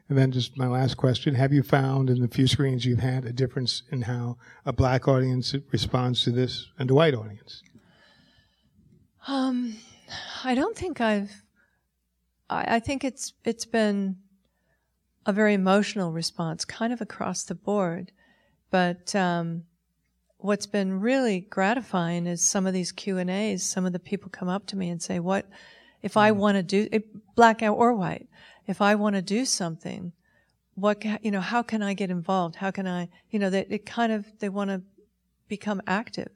And 0.10 0.18
then 0.18 0.32
just 0.32 0.58
my 0.58 0.68
last 0.68 0.96
question. 0.96 1.36
Have 1.36 1.52
you 1.52 1.64
found 1.64 2.10
in 2.10 2.22
the 2.22 2.28
few 2.28 2.48
screens 2.48 2.86
you've 2.86 3.00
had 3.00 3.26
a 3.26 3.34
difference 3.34 3.84
in 3.92 4.04
how 4.04 4.38
a 4.66 4.72
black 4.72 5.08
audience 5.08 5.54
responds 5.72 6.24
to 6.24 6.32
this 6.32 6.68
and 6.80 6.90
a 6.90 6.94
white 6.94 7.14
audience? 7.14 7.62
Um, 9.28 9.76
I 10.44 10.56
don't 10.56 10.78
think 10.78 11.02
I've. 11.02 11.44
I, 12.50 12.76
I 12.76 12.80
think 12.80 13.04
it's 13.04 13.34
it's 13.44 13.66
been 13.66 14.18
a 15.26 15.34
very 15.34 15.54
emotional 15.54 16.14
response, 16.14 16.64
kind 16.64 16.94
of 16.94 17.02
across 17.02 17.44
the 17.44 17.56
board. 17.56 18.14
But 18.72 19.14
um, 19.14 19.64
what's 20.38 20.68
been 20.68 21.00
really 21.00 21.42
gratifying 21.42 22.28
is 22.28 22.42
some 22.42 22.68
of 22.68 22.74
these 22.74 22.92
Q 22.92 23.18
and 23.18 23.30
A's. 23.30 23.64
Some 23.64 23.86
of 23.86 23.94
the 23.94 24.00
people 24.00 24.30
come 24.30 24.50
up 24.50 24.66
to 24.68 24.76
me 24.76 24.90
and 24.90 25.02
say, 25.02 25.20
"What 25.20 25.48
if 26.02 26.18
I 26.18 26.32
mm. 26.32 26.36
want 26.36 26.56
to 26.56 26.64
do 26.64 26.88
it, 26.92 27.36
black 27.36 27.62
or 27.64 27.94
white? 27.94 28.28
If 28.68 28.82
I 28.82 28.96
want 28.96 29.16
to 29.16 29.22
do 29.22 29.46
something, 29.46 30.12
what 30.76 31.04
you 31.24 31.32
know? 31.32 31.42
How 31.42 31.62
can 31.64 31.82
I 31.82 31.94
get 31.94 32.10
involved? 32.10 32.56
How 32.56 32.72
can 32.72 32.88
I? 32.88 33.10
You 33.32 33.40
know, 33.40 33.50
they 33.50 33.66
it 33.70 33.86
kind 33.86 34.12
of 34.12 34.26
they 34.40 34.50
want 34.50 34.70
to 34.70 34.82
become 35.48 35.82
active. 35.88 36.30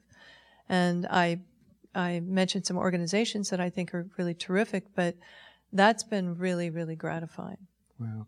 And 0.68 1.06
I, 1.06 1.40
I 1.94 2.20
mentioned 2.20 2.66
some 2.66 2.78
organizations 2.78 3.50
that 3.50 3.60
I 3.60 3.70
think 3.70 3.94
are 3.94 4.06
really 4.16 4.34
terrific, 4.34 4.84
but 4.94 5.16
that's 5.72 6.02
been 6.02 6.36
really, 6.38 6.70
really 6.70 6.96
gratifying. 6.96 7.58
Wow. 7.98 8.26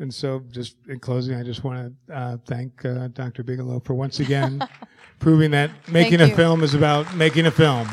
And 0.00 0.14
so, 0.14 0.44
just 0.50 0.76
in 0.88 1.00
closing, 1.00 1.34
I 1.34 1.42
just 1.42 1.64
want 1.64 1.92
to 2.08 2.14
uh, 2.14 2.36
thank 2.46 2.84
uh, 2.84 3.08
Dr. 3.08 3.42
Bigelow 3.42 3.80
for 3.80 3.94
once 3.94 4.20
again 4.20 4.60
proving 5.18 5.50
that 5.50 5.70
making 5.88 6.20
a 6.20 6.28
film 6.28 6.62
is 6.62 6.74
about 6.74 7.16
making 7.16 7.46
a 7.46 7.50
film. 7.50 7.88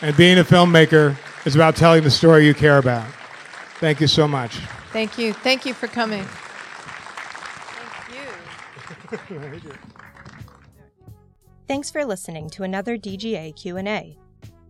And 0.00 0.16
being 0.16 0.38
a 0.38 0.44
filmmaker 0.44 1.16
is 1.44 1.54
about 1.54 1.76
telling 1.76 2.04
the 2.04 2.10
story 2.10 2.46
you 2.46 2.54
care 2.54 2.78
about. 2.78 3.06
Thank 3.80 4.00
you 4.00 4.06
so 4.06 4.26
much. 4.26 4.56
Thank 4.92 5.18
you. 5.18 5.34
Thank 5.34 5.66
you 5.66 5.74
for 5.74 5.88
coming. 5.88 6.24
Thank 9.04 9.64
you. 9.64 9.72
Thanks 11.68 11.90
for 11.90 12.04
listening 12.04 12.48
to 12.50 12.62
another 12.62 12.96
DGA 12.96 13.54
Q&A. 13.56 14.16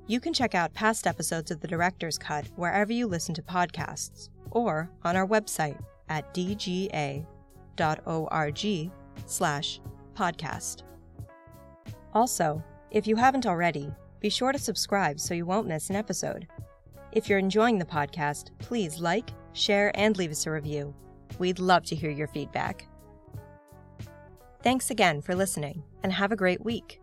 You 0.09 0.21
can 0.21 0.33
check 0.33 0.55
out 0.55 0.75
past 0.75 1.07
episodes 1.07 1.51
of 1.51 1.61
The 1.61 1.69
Director's 1.69 2.19
Cut 2.19 2.47
wherever 2.57 2.93
you 2.93 3.07
listen 3.07 3.35
to 3.35 3.43
podcasts 3.43 4.31
or 4.51 4.91
on 5.05 5.15
our 5.17 5.27
website 5.27 5.79
at 6.09 6.33
dga.org 6.35 7.31
slash 9.27 9.81
podcast. 10.15 10.83
Also, 12.15 12.63
if 12.91 13.07
you 13.07 13.17
haven't 13.17 13.47
already, 13.47 13.93
be 14.21 14.31
sure 14.31 14.53
to 14.53 14.59
subscribe 14.59 15.21
so 15.21 15.35
you 15.35 15.45
won't 15.45 15.69
miss 15.69 15.91
an 15.91 15.97
episode. 15.97 16.47
If 17.13 17.29
you're 17.29 17.39
enjoying 17.39 17.79
the 17.79 17.85
podcast, 17.85 18.51
please 18.59 18.99
like, 18.99 19.31
share, 19.53 19.91
and 19.95 20.17
leave 20.17 20.31
us 20.31 20.47
a 20.47 20.51
review. 20.51 20.95
We'd 21.39 21.59
love 21.59 21.85
to 21.85 21.97
hear 21.97 22.11
your 22.11 22.29
feedback. 22.29 22.87
Thanks 24.63 24.91
again 24.91 25.23
for 25.23 25.35
listening, 25.35 25.83
and 26.03 26.13
have 26.13 26.33
a 26.33 26.37
great 26.37 26.65
week. 26.65 27.01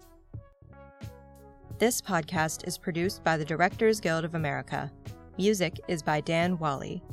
This 1.79 2.01
podcast 2.01 2.67
is 2.67 2.77
produced 2.77 3.23
by 3.23 3.37
the 3.37 3.45
Directors 3.45 3.99
Guild 3.99 4.25
of 4.25 4.35
America. 4.35 4.91
Music 5.37 5.79
is 5.87 6.03
by 6.03 6.21
Dan 6.21 6.57
Wally. 6.59 7.03